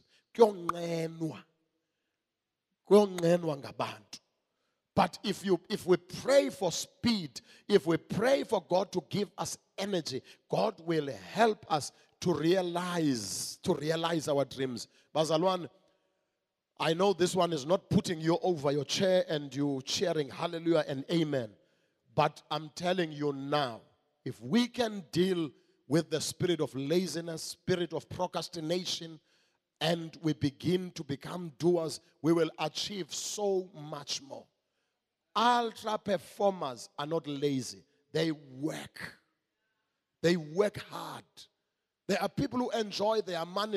but 4.97 5.19
if 5.25 5.45
you 5.45 5.61
if 5.69 5.87
we 5.87 5.97
pray 5.97 6.51
for 6.51 6.71
speed 6.71 7.41
if 7.69 7.87
we 7.87 7.97
pray 7.97 8.45
for 8.45 8.63
god 8.69 8.93
to 8.93 9.03
give 9.09 9.31
us 9.39 9.59
energy 9.79 10.23
god 10.51 10.75
will 10.85 11.09
help 11.33 11.65
us 11.71 11.93
to 12.21 12.33
realize 12.33 13.59
to 13.63 13.75
realize 13.75 14.29
our 14.29 14.45
dreams 14.45 14.89
bazalwane 15.15 15.69
I 16.81 16.93
know 16.93 17.13
this 17.13 17.37
one 17.37 17.53
is 17.53 17.65
not 17.65 17.89
putting 17.89 18.21
you 18.21 18.39
over 18.43 18.73
your 18.73 18.85
chair 18.85 19.25
and 19.29 19.55
you 19.55 19.81
cheering 19.85 20.29
hallelujah 20.29 20.85
and 20.89 21.05
amen. 21.11 21.51
But 22.15 22.43
I'm 22.51 22.71
telling 22.75 23.13
you 23.13 23.33
now, 23.33 23.81
if 24.25 24.41
we 24.41 24.67
can 24.67 25.05
deal 25.13 25.51
with 25.87 26.11
the 26.11 26.21
spirit 26.21 26.61
of 26.61 26.75
laziness, 26.75 27.43
spirit 27.43 27.93
of 27.93 28.09
procrastination, 28.09 29.21
and 29.85 30.17
we 30.23 30.33
begin 30.33 30.91
to 30.93 31.05
become 31.05 31.53
doers, 31.59 32.01
we 32.23 32.33
will 32.33 32.51
achieve 32.59 33.13
so 33.13 33.69
much 33.79 34.23
more. 34.23 34.47
Ultra 35.37 35.99
performers 35.99 36.89
are 36.99 37.05
not 37.05 37.27
lazy, 37.27 37.85
they 38.11 38.31
work. 38.31 39.19
They 40.23 40.37
work 40.39 40.79
hard. 40.91 41.25
There 42.09 42.23
are 42.23 42.31
people 42.31 42.61
who 42.61 42.71
enjoy 42.71 43.21
their 43.21 43.45
money 43.45 43.77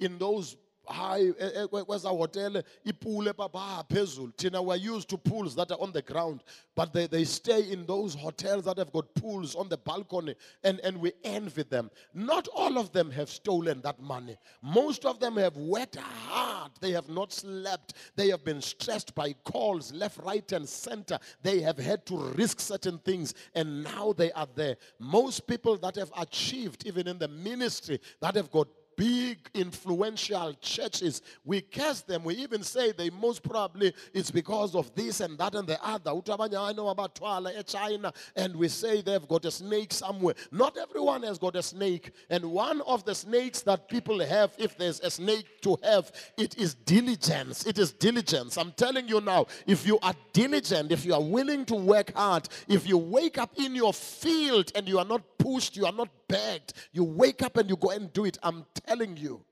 in 0.00 0.18
those 0.18 0.56
hayi 0.88 1.32
kweza 1.68 2.08
hotel 2.08 2.62
ipool 2.84 3.26
epha 3.28 3.84
phezulu. 3.88 4.32
Thina 4.36 4.62
we're 4.64 4.76
used 4.76 5.08
to 5.08 5.18
pools 5.18 5.54
that 5.54 5.70
are 5.70 5.80
on 5.80 5.92
the 5.92 6.02
ground 6.02 6.42
but 6.74 6.92
they, 6.92 7.06
they 7.08 7.24
stay 7.24 7.72
in 7.72 7.84
those 7.86 8.14
hotels 8.14 8.64
that 8.64 8.78
have 8.78 8.92
got 8.92 9.12
pools 9.14 9.56
on 9.56 9.68
the 9.68 9.76
balcony 9.76 10.34
and, 10.62 10.78
and 10.84 10.96
we 11.00 11.12
envy 11.24 11.64
them. 11.64 11.90
Not 12.14 12.46
all 12.54 12.78
of 12.78 12.92
them 12.92 13.10
have 13.10 13.28
stolen 13.28 13.80
that 13.82 14.00
money. 14.00 14.36
Most 14.62 15.04
of 15.04 15.18
them 15.18 15.36
have 15.38 15.56
worked 15.56 15.96
hard. 15.96 16.70
They 16.80 16.92
have 16.92 17.08
not 17.08 17.32
slept. 17.32 17.94
They 18.14 18.28
have 18.28 18.44
been 18.44 18.60
stressed 18.60 19.14
by 19.14 19.32
calls 19.44 19.92
left 19.92 20.18
right 20.18 20.50
and 20.52 20.68
center. 20.68 21.18
They 21.42 21.60
have 21.62 21.78
had 21.78 22.06
to 22.06 22.16
risk 22.36 22.60
certain 22.60 22.98
things 22.98 23.34
and 23.54 23.82
now 23.82 24.12
they 24.12 24.30
are 24.32 24.48
there. 24.54 24.76
Most 25.00 25.46
people 25.46 25.76
that 25.78 25.96
have 25.96 26.12
achieved 26.16 26.86
even 26.86 27.08
in 27.08 27.18
the 27.18 27.28
ministry 27.28 28.00
that 28.20 28.36
have 28.36 28.50
got 28.52 28.68
big 28.98 29.38
influential 29.54 30.52
churches. 30.60 31.22
We 31.44 31.60
curse 31.60 32.02
them. 32.02 32.24
We 32.24 32.34
even 32.34 32.64
say 32.64 32.90
they 32.90 33.10
most 33.10 33.42
probably 33.48 33.94
it's 34.12 34.30
because 34.30 34.74
of 34.74 34.92
this 34.94 35.20
and 35.20 35.38
that 35.38 35.54
and 35.54 35.66
the 35.68 35.82
other. 35.82 36.10
I 36.10 36.72
know 36.72 36.88
about 36.88 37.14
Twala, 37.14 37.54
eh, 37.54 37.62
China, 37.62 38.12
and 38.34 38.56
we 38.56 38.68
say 38.68 39.00
they've 39.00 39.26
got 39.28 39.44
a 39.44 39.50
snake 39.52 39.92
somewhere. 39.92 40.34
Not 40.50 40.76
everyone 40.76 41.22
has 41.22 41.38
got 41.38 41.54
a 41.54 41.62
snake. 41.62 42.10
And 42.28 42.44
one 42.44 42.80
of 42.82 43.04
the 43.04 43.14
snakes 43.14 43.62
that 43.62 43.88
people 43.88 44.18
have, 44.18 44.52
if 44.58 44.76
there's 44.76 45.00
a 45.00 45.10
snake 45.10 45.62
to 45.62 45.78
have, 45.84 46.10
it 46.36 46.58
is 46.58 46.74
diligence. 46.74 47.66
It 47.66 47.78
is 47.78 47.92
diligence. 47.92 48.58
I'm 48.58 48.72
telling 48.72 49.06
you 49.06 49.20
now, 49.20 49.46
if 49.66 49.86
you 49.86 50.00
are 50.02 50.14
diligent, 50.32 50.90
if 50.90 51.04
you 51.04 51.14
are 51.14 51.22
willing 51.22 51.64
to 51.66 51.76
work 51.76 52.12
hard, 52.14 52.48
if 52.66 52.88
you 52.88 52.98
wake 52.98 53.38
up 53.38 53.52
in 53.56 53.76
your 53.76 53.92
field 53.92 54.72
and 54.74 54.88
you 54.88 54.98
are 54.98 55.04
not 55.04 55.22
pushed, 55.38 55.76
you 55.76 55.86
are 55.86 55.92
not 55.92 56.08
begged, 56.28 56.72
you 56.92 57.04
wake 57.04 57.42
up 57.42 57.56
and 57.56 57.68
you 57.70 57.76
go 57.76 57.90
and 57.90 58.12
do 58.12 58.24
it. 58.24 58.38
I'm 58.42 58.64
telling 58.74 58.87
you, 59.16 59.44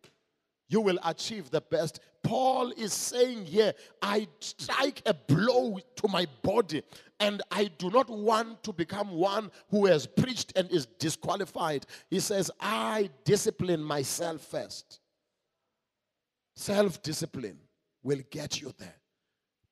you 0.69 0.81
will 0.81 0.99
achieve 1.05 1.51
the 1.51 1.61
best. 1.61 2.01
Paul 2.23 2.73
is 2.73 2.93
saying 2.93 3.47
here, 3.47 3.73
I 4.03 4.27
strike 4.41 5.03
a 5.07 5.15
blow 5.15 5.79
to 5.97 6.09
my 6.09 6.27
body, 6.43 6.83
and 7.21 7.41
I 7.51 7.71
do 7.79 7.91
not 7.91 8.11
want 8.11 8.65
to 8.65 8.73
become 8.73 9.11
one 9.11 9.51
who 9.71 9.87
has 9.87 10.07
preached 10.07 10.53
and 10.57 10.71
is 10.71 10.87
disqualified. 10.99 11.87
He 12.11 12.21
says, 12.21 12.51
I 12.61 13.11
discipline 13.25 13.83
myself 13.83 14.41
first. 14.41 15.01
Self 16.57 17.03
discipline 17.03 17.59
will 18.03 18.21
get 18.31 18.61
you 18.61 18.73
there. 18.79 18.97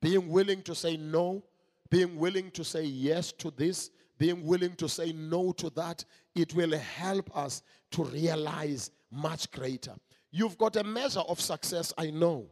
Being 0.00 0.28
willing 0.28 0.62
to 0.62 0.74
say 0.74 0.96
no, 0.96 1.42
being 1.90 2.16
willing 2.16 2.50
to 2.52 2.62
say 2.62 2.84
yes 2.84 3.32
to 3.32 3.50
this, 3.50 3.90
being 4.18 4.44
willing 4.44 4.74
to 4.76 4.88
say 4.88 5.12
no 5.12 5.52
to 5.52 5.70
that, 5.70 6.04
it 6.34 6.54
will 6.54 6.76
help 6.78 7.36
us 7.36 7.62
to 7.92 8.04
realize 8.04 8.90
much 9.14 9.50
greater. 9.50 9.94
You've 10.30 10.58
got 10.58 10.76
a 10.76 10.84
measure 10.84 11.20
of 11.20 11.40
success, 11.40 11.92
I 11.96 12.10
know. 12.10 12.46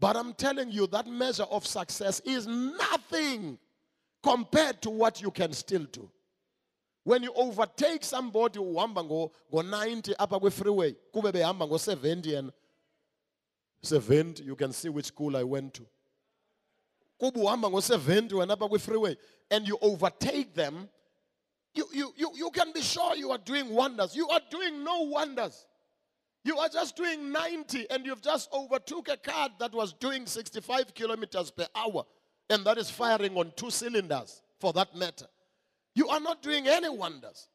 But 0.00 0.16
I'm 0.16 0.32
telling 0.34 0.72
you, 0.72 0.88
that 0.88 1.06
measure 1.06 1.44
of 1.44 1.64
success 1.64 2.20
is 2.24 2.46
nothing 2.46 3.58
compared 4.22 4.82
to 4.82 4.90
what 4.90 5.22
you 5.22 5.30
can 5.30 5.52
still 5.52 5.84
do. 5.84 6.10
When 7.04 7.22
you 7.22 7.32
overtake 7.34 8.04
somebody 8.04 8.58
uhamba 8.58 9.04
ngo-90 9.04 10.14
apha 10.16 10.40
kwi-freeway 10.40 10.94
kube 11.12 11.32
behamba 11.32 11.66
ngo-70 11.66 12.38
and 12.38 12.52
70 13.82 14.44
you 14.44 14.54
can 14.54 14.72
see 14.72 14.88
which 14.88 15.06
school 15.06 15.36
I 15.36 15.42
went 15.42 15.74
to 15.74 15.82
kuba 17.18 17.40
uhamba 17.40 17.70
ngo-70 17.70 18.32
wena 18.32 18.56
apha 18.56 18.68
kwi-freeway 18.68 19.16
and 19.50 19.66
you 19.66 19.76
overtake 19.82 20.54
them 20.54 20.88
you, 21.74 21.86
you, 21.92 22.14
you, 22.16 22.30
you 22.34 22.50
can 22.50 22.72
be 22.72 22.82
sure 22.82 23.16
you 23.16 23.30
are 23.30 23.38
doing 23.38 23.70
wonders. 23.70 24.14
You 24.14 24.28
are 24.28 24.40
doing 24.50 24.84
no 24.84 25.02
wonders. 25.02 25.66
You 26.44 26.58
are 26.58 26.68
just 26.68 26.96
doing 26.96 27.30
90 27.30 27.90
and 27.90 28.04
you've 28.04 28.20
just 28.22 28.52
overtook 28.52 29.08
a 29.08 29.16
car 29.16 29.48
that 29.60 29.72
was 29.72 29.92
doing 29.92 30.26
65 30.26 30.92
kilometers 30.94 31.50
per 31.50 31.66
hour 31.74 32.04
and 32.50 32.64
that 32.64 32.78
is 32.78 32.90
firing 32.90 33.36
on 33.36 33.52
two 33.56 33.70
cylinders 33.70 34.42
for 34.60 34.72
that 34.72 34.94
matter. 34.96 35.26
You 35.94 36.08
are 36.08 36.20
not 36.20 36.42
doing 36.42 36.66
any 36.66 36.88
wonders. 36.88 37.48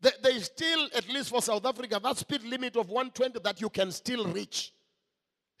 They, 0.00 0.10
they 0.22 0.38
still, 0.40 0.88
at 0.96 1.08
least 1.08 1.28
for 1.30 1.42
South 1.42 1.64
Africa, 1.64 2.00
that 2.02 2.16
speed 2.16 2.42
limit 2.42 2.76
of 2.76 2.88
120 2.88 3.38
that 3.44 3.60
you 3.60 3.68
can 3.68 3.92
still 3.92 4.26
reach. 4.26 4.72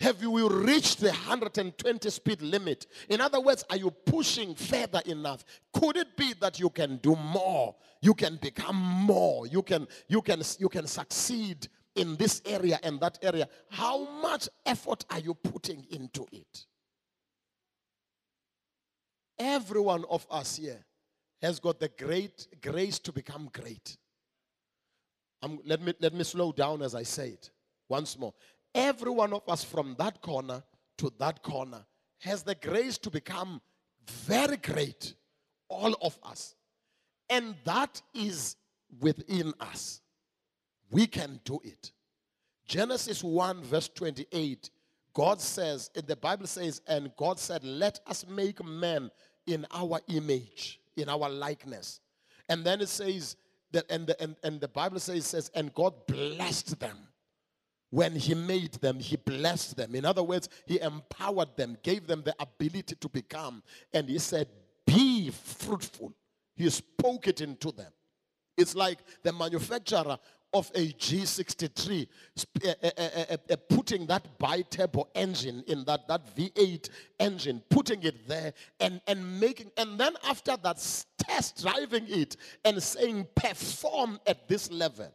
Have 0.00 0.20
you 0.20 0.48
reached 0.48 0.98
the 0.98 1.10
120 1.10 2.10
speed 2.10 2.42
limit? 2.42 2.86
In 3.08 3.20
other 3.20 3.40
words, 3.40 3.64
are 3.70 3.76
you 3.76 3.90
pushing 3.90 4.54
further 4.54 5.00
enough? 5.06 5.44
Could 5.82 5.96
it 5.96 6.16
be 6.16 6.32
that 6.34 6.60
you 6.60 6.70
can 6.70 6.98
do 6.98 7.16
more? 7.16 7.74
You 8.00 8.14
can 8.14 8.36
become 8.36 8.76
more. 8.76 9.48
You 9.48 9.62
can 9.62 9.88
you 10.06 10.22
can 10.22 10.42
you 10.60 10.68
can 10.68 10.86
succeed 10.86 11.66
in 11.96 12.14
this 12.16 12.40
area 12.46 12.78
and 12.84 13.00
that 13.00 13.18
area. 13.20 13.48
How 13.68 14.08
much 14.20 14.48
effort 14.64 15.04
are 15.10 15.18
you 15.18 15.34
putting 15.34 15.84
into 15.90 16.24
it? 16.30 16.66
Every 19.36 19.80
one 19.80 20.04
of 20.08 20.24
us 20.30 20.56
here 20.56 20.84
has 21.40 21.58
got 21.58 21.80
the 21.80 21.88
great 21.88 22.46
grace 22.62 23.00
to 23.00 23.10
become 23.10 23.50
great. 23.52 23.96
Um, 25.42 25.58
let, 25.64 25.82
me, 25.82 25.94
let 25.98 26.14
me 26.14 26.22
slow 26.22 26.52
down 26.52 26.82
as 26.82 26.94
I 26.94 27.02
say 27.02 27.30
it. 27.30 27.50
Once 27.88 28.16
more. 28.16 28.34
Every 28.72 29.10
one 29.10 29.32
of 29.32 29.42
us 29.48 29.64
from 29.64 29.96
that 29.98 30.22
corner 30.22 30.62
to 30.98 31.12
that 31.18 31.42
corner 31.42 31.84
has 32.20 32.44
the 32.44 32.54
grace 32.54 32.98
to 32.98 33.10
become 33.10 33.60
very 34.06 34.58
great. 34.58 35.14
All 35.72 35.94
of 36.02 36.18
us. 36.22 36.54
And 37.30 37.54
that 37.64 38.02
is 38.14 38.56
within 39.00 39.54
us. 39.60 40.00
We 40.90 41.06
can 41.06 41.40
do 41.44 41.60
it. 41.64 41.92
Genesis 42.66 43.24
1, 43.24 43.62
verse 43.62 43.88
28, 43.88 44.70
God 45.14 45.40
says, 45.40 45.90
the 45.94 46.16
Bible 46.16 46.46
says, 46.46 46.80
and 46.86 47.10
God 47.16 47.38
said, 47.38 47.64
Let 47.64 48.00
us 48.06 48.26
make 48.28 48.64
man 48.64 49.10
in 49.46 49.66
our 49.72 50.00
image, 50.08 50.80
in 50.96 51.08
our 51.08 51.28
likeness. 51.28 52.00
And 52.48 52.64
then 52.64 52.80
it 52.80 52.88
says 52.88 53.36
that, 53.72 53.86
and 53.90 54.06
the, 54.06 54.22
and, 54.22 54.36
and 54.42 54.60
the 54.60 54.68
Bible 54.68 55.00
says, 55.00 55.26
says, 55.26 55.50
and 55.54 55.72
God 55.74 55.94
blessed 56.06 56.78
them. 56.78 56.98
When 57.90 58.16
he 58.16 58.34
made 58.34 58.72
them, 58.74 59.00
he 59.00 59.16
blessed 59.16 59.76
them. 59.76 59.94
In 59.94 60.06
other 60.06 60.22
words, 60.22 60.48
he 60.66 60.80
empowered 60.80 61.56
them, 61.56 61.76
gave 61.82 62.06
them 62.06 62.22
the 62.24 62.34
ability 62.38 62.94
to 62.94 63.08
become. 63.08 63.62
And 63.92 64.08
he 64.08 64.18
said, 64.18 64.48
Be 64.86 65.30
fruitful. 65.30 66.12
He 66.56 66.68
spoke 66.70 67.28
it 67.28 67.40
into 67.40 67.72
them. 67.72 67.92
It's 68.56 68.74
like 68.74 68.98
the 69.22 69.32
manufacturer 69.32 70.18
of 70.54 70.70
a 70.74 70.88
G63, 70.92 72.06
uh, 72.64 72.68
uh, 72.82 73.36
uh, 73.50 73.56
putting 73.70 74.06
that 74.06 74.38
bi-turbo 74.38 75.08
engine 75.14 75.64
in 75.66 75.84
that, 75.84 76.06
that 76.08 76.36
V8 76.36 76.90
engine, 77.18 77.62
putting 77.70 78.02
it 78.02 78.28
there 78.28 78.52
and, 78.78 79.00
and 79.06 79.40
making, 79.40 79.70
and 79.78 79.98
then 79.98 80.12
after 80.28 80.56
that, 80.62 80.76
test 81.16 81.62
driving 81.62 82.04
it 82.08 82.36
and 82.64 82.82
saying, 82.82 83.26
perform 83.34 84.20
at 84.26 84.46
this 84.46 84.70
level. 84.70 85.10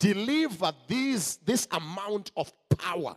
Deliver 0.00 0.72
these, 0.88 1.36
this 1.44 1.68
amount 1.70 2.32
of 2.36 2.52
power. 2.76 3.16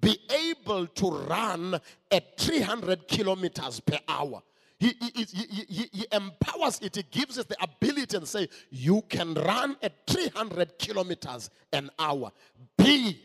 Be 0.00 0.16
able 0.50 0.86
to 0.86 1.10
run 1.10 1.80
at 2.12 2.38
300 2.38 3.08
kilometers 3.08 3.80
per 3.80 3.98
hour 4.06 4.42
he, 4.80 4.92
he, 5.14 5.24
he, 5.24 5.88
he, 5.92 6.06
empowers 6.12 6.80
it. 6.80 6.96
He 6.96 7.04
gives 7.10 7.38
us 7.38 7.46
the 7.46 7.56
ability 7.62 8.16
and 8.16 8.26
say, 8.26 8.48
you 8.70 9.02
can 9.08 9.34
run 9.34 9.76
at 9.82 10.06
300 10.06 10.78
kilometers 10.78 11.50
an 11.72 11.90
hour. 11.98 12.32
Be 12.76 13.20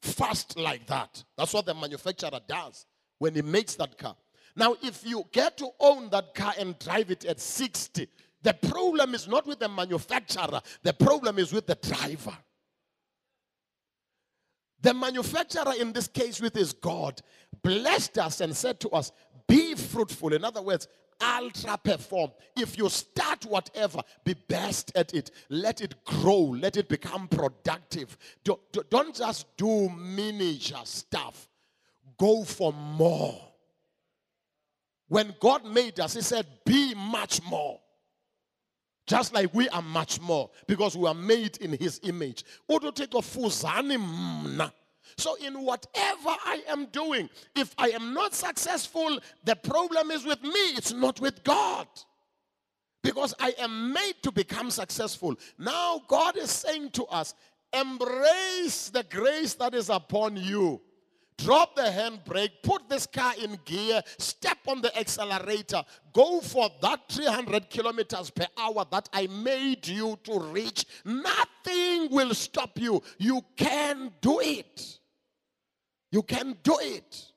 fast 0.00 0.58
like 0.58 0.86
that. 0.86 1.22
That's 1.36 1.52
what 1.52 1.66
the 1.66 1.74
manufacturer 1.74 2.40
does 2.46 2.86
when 3.18 3.34
he 3.34 3.42
makes 3.42 3.74
that 3.76 3.98
car. 3.98 4.16
Now, 4.56 4.76
if 4.82 5.06
you 5.06 5.24
get 5.32 5.58
to 5.58 5.68
own 5.78 6.08
that 6.10 6.34
car 6.34 6.54
and 6.58 6.78
drive 6.78 7.10
it 7.10 7.24
at 7.24 7.40
60, 7.40 8.08
the 8.42 8.54
problem 8.54 9.14
is 9.14 9.28
not 9.28 9.46
with 9.46 9.58
the 9.58 9.68
manufacturer. 9.68 10.60
The 10.82 10.92
problem 10.92 11.38
is 11.38 11.52
with 11.52 11.66
the 11.66 11.76
driver. 11.76 12.36
The 14.82 14.94
manufacturer, 14.94 15.74
in 15.78 15.92
this 15.92 16.08
case, 16.08 16.40
with 16.40 16.54
his 16.54 16.72
God, 16.72 17.20
blessed 17.62 18.18
us 18.18 18.40
and 18.40 18.56
said 18.56 18.80
to 18.80 18.88
us, 18.90 19.12
Be 19.50 19.74
fruitful. 19.74 20.32
In 20.32 20.44
other 20.44 20.62
words, 20.62 20.86
ultra 21.20 21.76
perform. 21.76 22.30
If 22.56 22.78
you 22.78 22.88
start 22.88 23.44
whatever, 23.46 24.00
be 24.24 24.34
best 24.34 24.92
at 24.94 25.12
it. 25.12 25.32
Let 25.48 25.80
it 25.80 26.04
grow. 26.04 26.38
Let 26.38 26.76
it 26.76 26.88
become 26.88 27.26
productive. 27.26 28.16
Don't 28.44 28.60
don't 28.90 29.12
just 29.12 29.56
do 29.56 29.88
miniature 29.88 30.84
stuff, 30.84 31.48
go 32.16 32.44
for 32.44 32.72
more. 32.72 33.40
When 35.08 35.34
God 35.40 35.64
made 35.64 35.98
us, 35.98 36.14
He 36.14 36.22
said, 36.22 36.46
Be 36.64 36.94
much 36.94 37.42
more. 37.42 37.80
Just 39.08 39.34
like 39.34 39.52
we 39.52 39.68
are 39.70 39.82
much 39.82 40.20
more 40.20 40.48
because 40.68 40.96
we 40.96 41.08
are 41.08 41.14
made 41.14 41.56
in 41.56 41.72
his 41.72 41.98
image. 42.04 42.44
So, 45.16 45.34
in 45.36 45.62
whatever 45.64 46.30
I 46.44 46.62
am 46.68 46.86
doing, 46.86 47.28
if 47.54 47.74
I 47.78 47.90
am 47.90 48.14
not 48.14 48.34
successful, 48.34 49.18
the 49.44 49.56
problem 49.56 50.10
is 50.10 50.24
with 50.24 50.42
me, 50.42 50.74
it's 50.76 50.92
not 50.92 51.20
with 51.20 51.42
God. 51.44 51.86
Because 53.02 53.34
I 53.40 53.54
am 53.58 53.92
made 53.92 54.22
to 54.22 54.30
become 54.30 54.70
successful. 54.70 55.34
Now, 55.58 56.02
God 56.06 56.36
is 56.36 56.50
saying 56.50 56.90
to 56.90 57.04
us, 57.06 57.34
embrace 57.72 58.90
the 58.90 59.04
grace 59.08 59.54
that 59.54 59.74
is 59.74 59.88
upon 59.88 60.36
you 60.36 60.80
drop 61.42 61.74
the 61.74 61.82
handbrake, 61.82 62.50
put 62.62 62.88
this 62.88 63.06
car 63.06 63.32
in 63.42 63.58
gear, 63.64 64.02
step 64.18 64.58
on 64.68 64.80
the 64.80 64.96
accelerator, 64.98 65.82
go 66.12 66.40
for 66.40 66.68
that 66.82 67.00
300 67.08 67.70
kilometers 67.70 68.30
per 68.30 68.46
hour 68.58 68.84
that 68.90 69.08
I 69.12 69.26
made 69.26 69.86
you 69.86 70.18
to 70.24 70.38
reach. 70.38 70.84
Nothing 71.04 72.10
will 72.10 72.34
stop 72.34 72.78
you. 72.78 73.02
You 73.18 73.42
can 73.56 74.12
do 74.20 74.40
it. 74.40 74.99
You 76.12 76.22
can 76.22 76.56
do 76.62 76.76
it. 76.80 77.29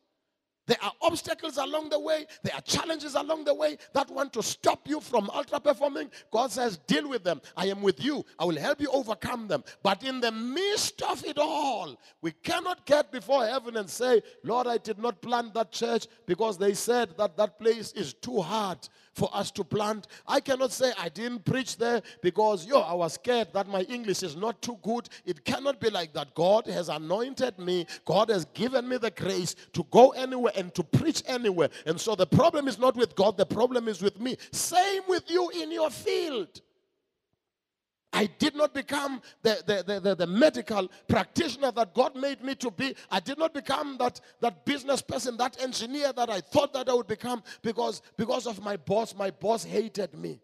There 0.65 0.78
are 0.82 0.93
obstacles 1.02 1.58
along 1.58 1.89
the 1.89 1.99
way. 1.99 2.26
There 2.41 2.56
are 2.56 2.62
challenges 2.62 3.15
along 3.15 3.43
the 3.43 3.54
way 3.54 3.78
that 3.93 4.10
want 4.10 4.32
to 4.34 4.43
stop 4.43 4.88
you 4.88 5.02
from 5.02 5.30
ultra 5.30 5.60
performing. 5.60 6.10
God 6.32 6.52
says, 6.52 6.78
deal 6.88 7.10
with 7.10 7.23
them. 7.23 7.41
I 7.58 7.67
am 7.67 7.82
with 7.82 8.04
you. 8.04 8.26
I 8.39 8.45
will 8.45 8.58
help 8.58 8.80
you 8.80 8.89
overcome 8.91 9.47
them. 9.47 9.63
But 9.82 10.04
in 10.04 10.21
the 10.21 10.32
midst 10.32 11.02
of 11.02 11.26
it 11.26 11.38
all, 11.38 11.99
we 12.21 12.32
cannot 12.32 12.86
get 12.86 13.12
before 13.12 13.45
heaven 13.45 13.76
and 13.76 13.89
say, 13.89 14.21
Lord, 14.43 14.67
I 14.67 14.78
did 14.78 14.99
not 14.99 15.21
plant 15.21 15.54
that 15.56 15.71
church 15.71 16.08
because 16.26 16.58
they 16.58 16.73
said 16.73 17.17
that 17.17 17.36
that 17.36 17.60
place 17.60 17.91
is 17.91 18.13
too 18.13 18.39
hard 18.41 18.78
for 19.13 19.30
us 19.34 19.52
to 19.52 19.63
plant. 19.63 20.08
I 20.28 20.39
cannot 20.39 20.71
say 20.71 20.91
I 20.97 21.10
didn't 21.10 21.45
preach 21.45 21.78
there 21.78 22.02
because, 22.21 22.65
yo, 22.65 22.80
I 22.80 22.93
was 22.93 23.13
scared 23.13 23.49
that 23.54 23.67
my 23.67 23.82
English 23.82 24.23
is 24.23 24.36
not 24.36 24.62
too 24.62 24.78
good. 24.82 25.08
It 25.26 25.45
cannot 25.45 25.80
be 25.80 25.89
like 25.89 26.13
that. 26.13 26.34
God 26.34 26.65
has 26.67 26.89
anointed 26.89 27.60
me, 27.60 27.86
God 28.06 28.30
has 28.30 28.45
given 28.45 28.88
me 28.88 28.97
the 28.97 29.12
grace 29.12 29.56
to 29.73 29.86
go 29.91 30.10
anywhere 30.12 30.52
and 30.55 30.73
to 30.75 30.83
preach 30.83 31.23
anywhere. 31.25 31.69
And 31.85 31.99
so 31.99 32.15
the 32.15 32.27
problem 32.27 32.67
is 32.67 32.79
not 32.79 32.95
with 32.95 33.15
God, 33.15 33.37
the 33.37 33.45
problem 33.45 33.87
is 33.87 34.01
with 34.01 34.19
me. 34.19 34.37
Same 34.51 35.03
with 35.07 35.29
you 35.29 35.49
in 35.49 35.71
your 35.71 35.89
field. 35.89 36.61
I 38.15 38.27
did 38.27 38.55
not 38.55 38.75
become 38.75 39.21
the, 39.41 39.63
the, 39.65 39.99
the, 39.99 40.15
the, 40.15 40.27
medical 40.27 40.87
practitioner 41.07 41.71
that 41.71 41.95
God 41.95 42.15
made 42.15 42.43
me 42.43 42.53
to 42.55 42.69
be. 42.69 42.95
I 43.09 43.19
did 43.19 43.39
not 43.39 43.55
become 43.55 43.97
that, 43.97 44.21
that 44.39 44.65
business 44.65 45.01
person, 45.01 45.35
that 45.37 45.59
engineer 45.59 46.13
that 46.13 46.29
I 46.29 46.39
thought 46.39 46.73
that 46.73 46.87
I 46.89 46.93
would 46.93 47.07
become 47.07 47.41
because, 47.63 48.03
because 48.15 48.45
of 48.45 48.61
my 48.63 48.77
boss. 48.77 49.15
My 49.15 49.31
boss 49.31 49.63
hated 49.63 50.13
me. 50.13 50.39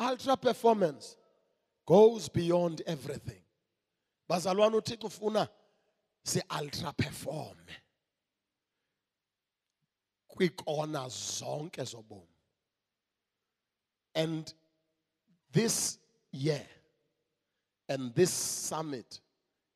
Ultra 0.00 0.38
performance 0.38 1.16
goes 1.86 2.30
beyond 2.30 2.80
everything. 2.86 3.42
bazalwane 4.28 4.80
uthixo 4.80 5.48
ufuna 6.24 6.42
si-ultra 6.50 6.92
perform 6.92 7.56
quick 10.28 10.56
kwiikona 10.56 11.08
zonke 11.08 11.82
zobomi 11.84 12.34
and 14.14 14.54
this 15.52 15.98
year 16.32 16.62
and 17.88 18.14
this 18.14 18.30
summit, 18.30 19.20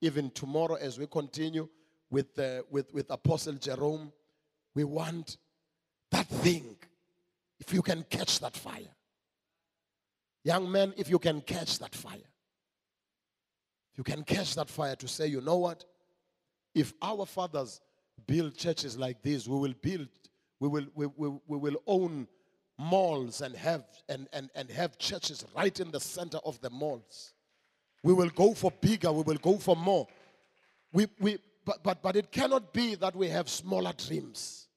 even 0.00 0.30
tomorrow 0.30 0.74
as 0.74 0.98
we 0.98 1.06
continue 1.06 1.68
with, 2.10 2.34
the, 2.34 2.64
with, 2.70 2.92
with 2.94 3.10
Apostle 3.10 3.54
Jerome, 3.54 4.12
we 4.74 4.84
want 4.84 5.36
that 6.10 6.26
thing. 6.26 6.76
If 7.60 7.72
you 7.72 7.82
can 7.82 8.04
catch 8.08 8.40
that 8.40 8.56
fire. 8.56 8.94
Young 10.44 10.70
men, 10.70 10.94
if 10.96 11.10
you 11.10 11.18
can 11.18 11.40
catch 11.40 11.78
that 11.80 11.94
fire. 11.94 12.16
You 13.96 14.04
can 14.04 14.22
catch 14.22 14.54
that 14.54 14.70
fire 14.70 14.94
to 14.96 15.08
say, 15.08 15.26
you 15.26 15.40
know 15.40 15.56
what? 15.56 15.84
If 16.78 16.94
our 17.02 17.26
fathers 17.26 17.80
build 18.28 18.56
churches 18.56 18.96
like 18.96 19.20
this, 19.20 19.48
we 19.48 19.58
will 19.58 19.74
build, 19.82 20.06
we 20.60 20.68
will, 20.68 20.86
we, 20.94 21.06
we, 21.06 21.28
we 21.48 21.58
will 21.58 21.76
own 21.88 22.28
malls 22.78 23.40
and 23.40 23.56
have 23.56 23.84
and, 24.08 24.28
and, 24.32 24.48
and 24.54 24.70
have 24.70 24.96
churches 24.96 25.44
right 25.56 25.78
in 25.80 25.90
the 25.90 25.98
center 25.98 26.38
of 26.44 26.60
the 26.60 26.70
malls. 26.70 27.32
We 28.04 28.12
will 28.12 28.28
go 28.28 28.54
for 28.54 28.70
bigger, 28.70 29.10
we 29.10 29.22
will 29.22 29.38
go 29.38 29.56
for 29.58 29.74
more. 29.74 30.06
We, 30.92 31.08
we, 31.18 31.38
but, 31.64 31.82
but, 31.82 32.00
but 32.00 32.14
it 32.14 32.30
cannot 32.30 32.72
be 32.72 32.94
that 32.94 33.16
we 33.16 33.28
have 33.28 33.48
smaller 33.48 33.92
dreams. 34.06 34.68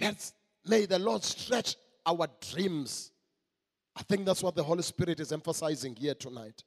Let's, 0.00 0.32
may 0.66 0.86
the 0.86 0.98
Lord 0.98 1.22
stretch 1.22 1.76
our 2.04 2.26
dreams. 2.52 3.12
I 3.94 4.02
think 4.02 4.26
that's 4.26 4.42
what 4.42 4.56
the 4.56 4.64
Holy 4.64 4.82
Spirit 4.82 5.20
is 5.20 5.30
emphasizing 5.30 5.94
here 5.94 6.14
tonight. 6.14 6.64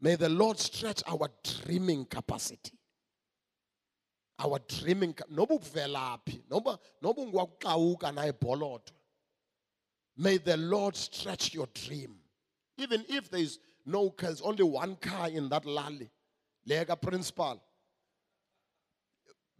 May 0.00 0.14
the 0.14 0.30
Lord 0.30 0.58
stretch 0.58 1.02
our 1.06 1.28
dreaming 1.44 2.06
capacity. 2.06 2.75
Our 4.38 4.58
dreaming, 4.68 5.14
nobu 5.32 5.58
velaphi, 5.60 6.42
nobu 6.50 6.78
nobu 7.02 7.26
ngwakuxawuka 7.26 8.12
naye 8.12 8.32
bholoto. 8.32 8.92
May 10.18 10.38
the 10.38 10.56
Lord 10.56 10.96
stretch 10.96 11.54
your 11.54 11.68
dream. 11.72 12.16
Even 12.78 13.04
if 13.08 13.30
there 13.30 13.40
is 13.40 13.58
no 13.84 14.10
car, 14.10 14.32
only 14.42 14.64
one 14.64 14.96
car 14.96 15.28
in 15.28 15.48
that 15.48 15.64
lali 15.64 16.10
Lega 16.68 17.00
principal. 17.00 17.62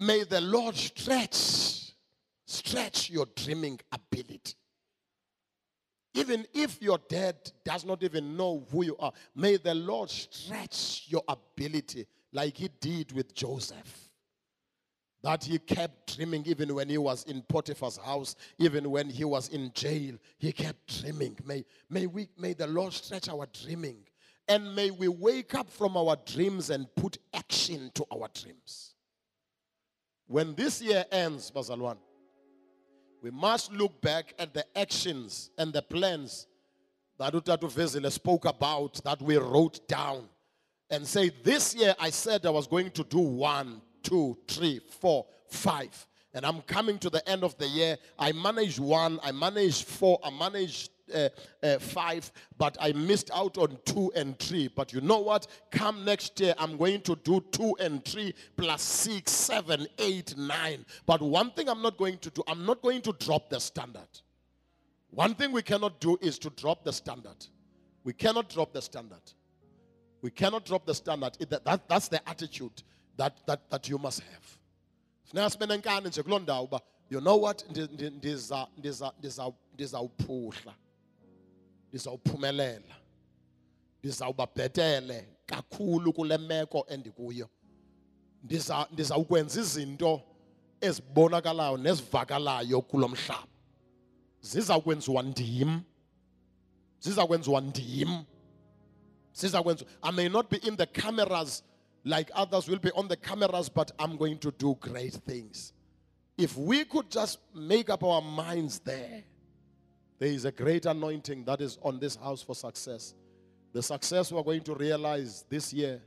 May 0.00 0.24
the 0.24 0.40
Lord 0.40 0.74
stretch, 0.74 1.92
stretch 2.46 3.10
your 3.10 3.26
dreaming 3.34 3.80
ability. 3.92 4.54
Even 6.14 6.46
if 6.54 6.80
your 6.82 6.98
dad 7.08 7.36
does 7.64 7.84
not 7.84 8.02
even 8.02 8.36
know 8.36 8.66
who 8.70 8.84
you 8.84 8.96
are, 8.98 9.12
may 9.34 9.56
the 9.56 9.74
Lord 9.74 10.10
stretch 10.10 11.04
your 11.08 11.22
ability 11.28 12.06
like 12.32 12.56
he 12.56 12.68
did 12.80 13.12
with 13.12 13.34
Joseph. 13.34 14.05
That 15.26 15.42
he 15.42 15.58
kept 15.58 16.14
dreaming 16.14 16.44
even 16.46 16.72
when 16.72 16.88
he 16.88 16.98
was 16.98 17.24
in 17.24 17.42
Potiphar's 17.42 17.96
house, 17.96 18.36
even 18.60 18.88
when 18.88 19.10
he 19.10 19.24
was 19.24 19.48
in 19.48 19.72
jail, 19.74 20.14
he 20.38 20.52
kept 20.52 21.02
dreaming. 21.02 21.36
May, 21.44 21.64
may, 21.90 22.06
we, 22.06 22.28
may 22.38 22.52
the 22.52 22.68
Lord 22.68 22.92
stretch 22.92 23.28
our 23.28 23.48
dreaming. 23.64 23.96
And 24.46 24.72
may 24.76 24.92
we 24.92 25.08
wake 25.08 25.56
up 25.56 25.68
from 25.68 25.96
our 25.96 26.16
dreams 26.26 26.70
and 26.70 26.86
put 26.94 27.18
action 27.34 27.90
to 27.94 28.06
our 28.12 28.28
dreams. 28.40 28.94
When 30.28 30.54
this 30.54 30.80
year 30.80 31.04
ends, 31.10 31.50
Bazalwan, 31.50 31.96
we 33.20 33.32
must 33.32 33.72
look 33.72 34.00
back 34.00 34.32
at 34.38 34.54
the 34.54 34.64
actions 34.78 35.50
and 35.58 35.72
the 35.72 35.82
plans 35.82 36.46
that 37.18 37.32
Utatu 37.32 37.68
Vezile 37.68 38.12
spoke 38.12 38.44
about 38.44 39.02
that 39.02 39.20
we 39.20 39.38
wrote 39.38 39.88
down 39.88 40.28
and 40.88 41.04
say, 41.04 41.32
This 41.42 41.74
year 41.74 41.96
I 41.98 42.10
said 42.10 42.46
I 42.46 42.50
was 42.50 42.68
going 42.68 42.92
to 42.92 43.02
do 43.02 43.18
one, 43.18 43.82
two, 44.06 44.38
three, 44.46 44.80
four, 45.00 45.26
five. 45.48 46.06
And 46.32 46.46
I'm 46.46 46.62
coming 46.62 46.98
to 46.98 47.10
the 47.10 47.26
end 47.28 47.42
of 47.42 47.56
the 47.58 47.66
year. 47.66 47.96
I 48.18 48.30
managed 48.32 48.78
one, 48.78 49.18
I 49.22 49.32
managed 49.32 49.84
four, 49.84 50.20
I 50.22 50.30
managed 50.30 50.90
uh, 51.12 51.28
uh, 51.62 51.78
five, 51.78 52.30
but 52.56 52.76
I 52.80 52.92
missed 52.92 53.30
out 53.34 53.58
on 53.58 53.78
two 53.84 54.12
and 54.14 54.38
three. 54.38 54.68
But 54.68 54.92
you 54.92 55.00
know 55.00 55.18
what? 55.18 55.46
Come 55.70 56.04
next 56.04 56.38
year, 56.38 56.54
I'm 56.58 56.76
going 56.76 57.00
to 57.02 57.16
do 57.16 57.42
two 57.50 57.74
and 57.80 58.04
three 58.04 58.32
plus 58.56 58.82
six, 58.82 59.32
seven, 59.32 59.86
eight, 59.98 60.36
nine. 60.36 60.84
But 61.04 61.20
one 61.20 61.50
thing 61.50 61.68
I'm 61.68 61.82
not 61.82 61.96
going 61.96 62.18
to 62.18 62.30
do, 62.30 62.42
I'm 62.46 62.64
not 62.64 62.80
going 62.82 63.02
to 63.02 63.12
drop 63.12 63.50
the 63.50 63.58
standard. 63.58 64.08
One 65.10 65.34
thing 65.34 65.50
we 65.50 65.62
cannot 65.62 65.98
do 66.00 66.16
is 66.20 66.38
to 66.40 66.50
drop 66.50 66.84
the 66.84 66.92
standard. 66.92 67.46
We 68.04 68.12
cannot 68.12 68.50
drop 68.50 68.72
the 68.72 68.82
standard. 68.82 69.32
We 70.22 70.30
cannot 70.30 70.64
drop 70.64 70.86
the 70.86 70.94
standard. 70.94 71.36
It, 71.40 71.50
that, 71.50 71.88
that's 71.88 72.08
the 72.08 72.28
attitude 72.28 72.82
that, 73.16 73.46
that, 73.46 73.70
that 73.70 73.88
you 73.88 73.98
must 73.98 74.20
have. 74.20 74.58
You 77.08 77.20
know 77.20 77.36
what? 77.36 77.64
Ndizawuphuhla. 79.76 80.74
Ndizawuphumelela. 81.88 82.94
Ndizawuba 84.02 84.46
bhetele 84.46 85.28
kakhulu 85.46 86.12
kule 86.12 86.38
meko 86.38 86.86
endikuyo. 86.88 87.48
Ndiza 88.42 88.86
ndizawukwenza 88.92 89.60
izinto 89.60 90.22
ezibonakalayo 90.80 91.76
nezivakalayo 91.76 92.80
kulo 92.82 93.08
mhlaba. 93.08 93.46
Ziza 94.40 94.80
kwenziwa 94.80 95.22
ndim. 95.22 95.80
Ziza 97.00 97.26
kwenziwa 97.26 97.60
ndim. 97.60 98.24
Ziza 99.32 99.62
kwenziwa 99.62 99.90
I 100.02 100.12
may 100.12 100.28
not 100.28 100.50
be 100.50 100.56
in 100.56 100.76
the 100.76 100.86
cameras 100.86 101.64
like 102.06 102.30
others 102.34 102.68
will 102.68 102.78
be 102.78 102.92
on 102.92 103.08
the 103.08 103.16
cameras, 103.16 103.68
but 103.68 103.90
I'm 103.98 104.16
going 104.16 104.38
to 104.38 104.52
do 104.52 104.76
great 104.80 105.14
things. 105.14 105.72
If 106.38 106.56
we 106.56 106.84
could 106.84 107.10
just 107.10 107.40
make 107.52 107.90
up 107.90 108.04
our 108.04 108.22
minds 108.22 108.78
there, 108.78 109.24
there 110.20 110.28
is 110.28 110.44
a 110.44 110.52
great 110.52 110.86
anointing 110.86 111.44
that 111.46 111.60
is 111.60 111.78
on 111.82 111.98
this 111.98 112.14
house 112.14 112.42
for 112.42 112.54
success. 112.54 113.14
The 113.72 113.82
success 113.82 114.30
we're 114.30 114.44
going 114.44 114.62
to 114.62 114.74
realize 114.74 115.44
this 115.48 115.72
year 115.72 116.00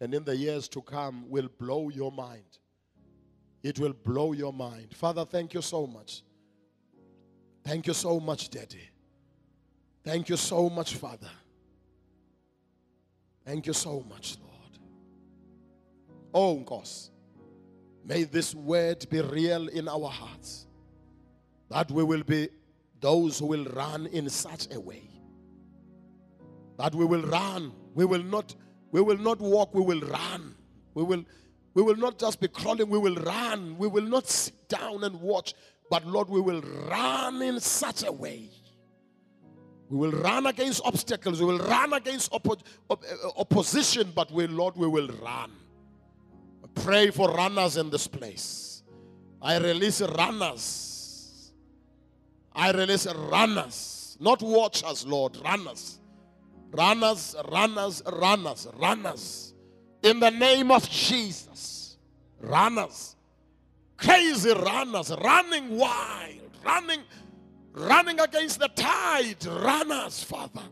and 0.00 0.14
in 0.14 0.24
the 0.24 0.34
years 0.34 0.68
to 0.68 0.80
come 0.80 1.28
will 1.28 1.50
blow 1.58 1.90
your 1.90 2.10
mind. 2.10 2.58
It 3.62 3.78
will 3.78 3.92
blow 3.92 4.32
your 4.32 4.54
mind. 4.54 4.94
Father, 4.94 5.26
thank 5.26 5.52
you 5.52 5.60
so 5.60 5.86
much. 5.86 6.22
Thank 7.62 7.86
you 7.86 7.94
so 7.94 8.18
much, 8.18 8.48
Daddy. 8.48 8.88
Thank 10.02 10.30
you 10.30 10.36
so 10.38 10.70
much, 10.70 10.96
Father. 10.96 11.30
Thank 13.44 13.66
you 13.66 13.74
so 13.74 14.00
much, 14.08 14.38
Lord. 14.40 14.51
Oh, 16.34 16.56
God. 16.60 16.88
May 18.04 18.24
this 18.24 18.54
word 18.54 19.08
be 19.10 19.20
real 19.20 19.68
in 19.68 19.88
our 19.88 20.08
hearts. 20.08 20.66
That 21.68 21.90
we 21.90 22.02
will 22.02 22.22
be 22.22 22.48
those 23.00 23.38
who 23.38 23.46
will 23.46 23.64
run 23.66 24.06
in 24.06 24.28
such 24.28 24.68
a 24.74 24.80
way. 24.80 25.02
That 26.78 26.94
we 26.94 27.04
will 27.04 27.22
run. 27.22 27.72
We 27.94 28.04
will 28.04 28.22
not, 28.22 28.54
we 28.90 29.00
will 29.00 29.18
not 29.18 29.40
walk, 29.40 29.74
we 29.74 29.82
will 29.82 30.00
run. 30.00 30.54
We 30.94 31.02
will, 31.02 31.24
we 31.74 31.82
will 31.82 31.96
not 31.96 32.18
just 32.18 32.40
be 32.40 32.48
crawling, 32.48 32.88
we 32.88 32.98
will 32.98 33.16
run. 33.16 33.76
We 33.78 33.88
will 33.88 34.04
not 34.04 34.26
sit 34.26 34.68
down 34.68 35.04
and 35.04 35.20
watch, 35.20 35.54
but 35.90 36.06
Lord, 36.06 36.28
we 36.28 36.40
will 36.40 36.62
run 36.88 37.42
in 37.42 37.60
such 37.60 38.04
a 38.04 38.12
way. 38.12 38.48
We 39.88 39.98
will 39.98 40.12
run 40.12 40.46
against 40.46 40.80
obstacles. 40.84 41.40
We 41.40 41.46
will 41.46 41.58
run 41.58 41.92
against 41.92 42.32
oppo- 42.32 42.62
op- 42.88 43.04
opposition, 43.36 44.10
but 44.14 44.30
we, 44.30 44.46
Lord, 44.46 44.74
we 44.76 44.86
will 44.86 45.08
run. 45.22 45.50
Pray 46.74 47.10
for 47.10 47.32
runners 47.32 47.76
in 47.76 47.90
this 47.90 48.06
place. 48.06 48.82
I 49.40 49.58
release 49.58 50.00
runners. 50.00 51.52
I 52.54 52.70
release 52.70 53.06
runners. 53.06 54.16
Not 54.20 54.42
watchers, 54.42 55.06
Lord, 55.06 55.36
runners. 55.44 55.98
Runners, 56.70 57.34
runners, 57.50 58.02
runners, 58.06 58.68
runners. 58.78 59.54
In 60.02 60.20
the 60.20 60.30
name 60.30 60.70
of 60.70 60.88
Jesus. 60.88 61.96
Runners. 62.40 63.16
Crazy 63.96 64.52
runners, 64.52 65.12
running 65.22 65.76
wild, 65.76 66.50
running, 66.64 67.02
running 67.72 68.18
against 68.18 68.58
the 68.58 68.68
tide. 68.68 69.44
Runners, 69.46 70.24
Father. 70.24 70.62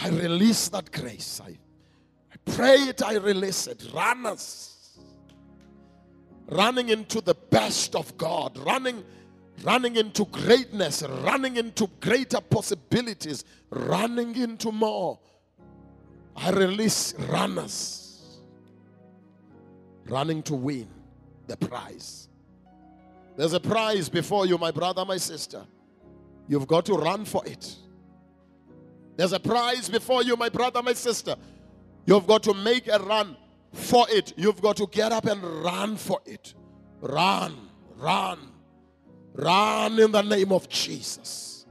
I 0.00 0.08
release 0.08 0.68
that 0.68 0.92
grace. 0.92 1.40
I, 1.42 1.50
I 1.50 2.52
pray 2.52 2.76
it, 2.76 3.02
I 3.02 3.16
release 3.16 3.66
it. 3.66 3.82
Runners 3.94 4.77
running 6.48 6.88
into 6.88 7.20
the 7.20 7.34
best 7.34 7.94
of 7.94 8.16
God, 8.16 8.56
running, 8.58 9.04
running 9.62 9.96
into 9.96 10.24
greatness, 10.26 11.02
running 11.22 11.56
into 11.56 11.88
greater 12.00 12.40
possibilities, 12.40 13.44
running 13.70 14.34
into 14.36 14.72
more. 14.72 15.18
I 16.36 16.50
release 16.50 17.14
runners, 17.28 18.38
running 20.06 20.42
to 20.44 20.54
win 20.54 20.88
the 21.46 21.56
prize. 21.56 22.28
There's 23.36 23.52
a 23.52 23.60
prize 23.60 24.08
before 24.08 24.46
you, 24.46 24.58
my 24.58 24.70
brother, 24.70 25.04
my 25.04 25.16
sister. 25.16 25.64
You've 26.48 26.66
got 26.66 26.86
to 26.86 26.94
run 26.94 27.24
for 27.24 27.44
it. 27.46 27.76
There's 29.16 29.32
a 29.32 29.40
prize 29.40 29.88
before 29.88 30.22
you, 30.22 30.36
my 30.36 30.48
brother, 30.48 30.82
my 30.82 30.94
sister. 30.94 31.36
You've 32.06 32.26
got 32.26 32.42
to 32.44 32.54
make 32.54 32.88
a 32.88 32.98
run 32.98 33.36
for 33.72 34.06
it. 34.10 34.32
You've 34.36 34.60
got 34.60 34.76
to 34.78 34.86
get 34.86 35.12
up 35.12 35.26
and 35.26 35.42
run 35.42 35.96
for 35.96 36.20
it. 36.26 36.54
Run, 37.00 37.54
run, 37.96 38.38
run 39.34 39.98
in 39.98 40.12
the 40.12 40.22
name 40.22 40.52
of 40.52 40.68
Jesus. 40.68 41.66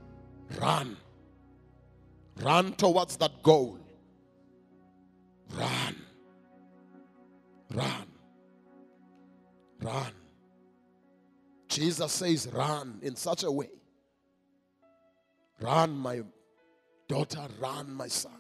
Run. 0.60 0.98
Run 2.42 2.74
towards 2.74 3.18
that 3.18 3.44
goal. 3.44 3.80
Run. 5.54 5.96
Run. 7.74 8.08
Run. 9.82 10.12
Jesus 11.68 12.12
says, 12.12 12.48
run 12.54 13.00
in 13.02 13.16
such 13.16 13.44
a 13.44 13.52
way. 13.52 13.70
Run, 15.60 15.98
my 15.98 16.22
daughter, 17.08 17.46
run, 17.60 17.94
my 17.94 18.08
son. 18.08 18.32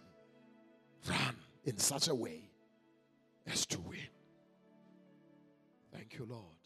Run 1.09 1.35
in 1.65 1.77
such 1.77 2.07
a 2.07 2.15
way 2.15 2.46
is 3.47 3.65
to 3.67 3.79
win. 3.81 3.99
Thank 5.91 6.17
you, 6.17 6.25
Lord. 6.25 6.57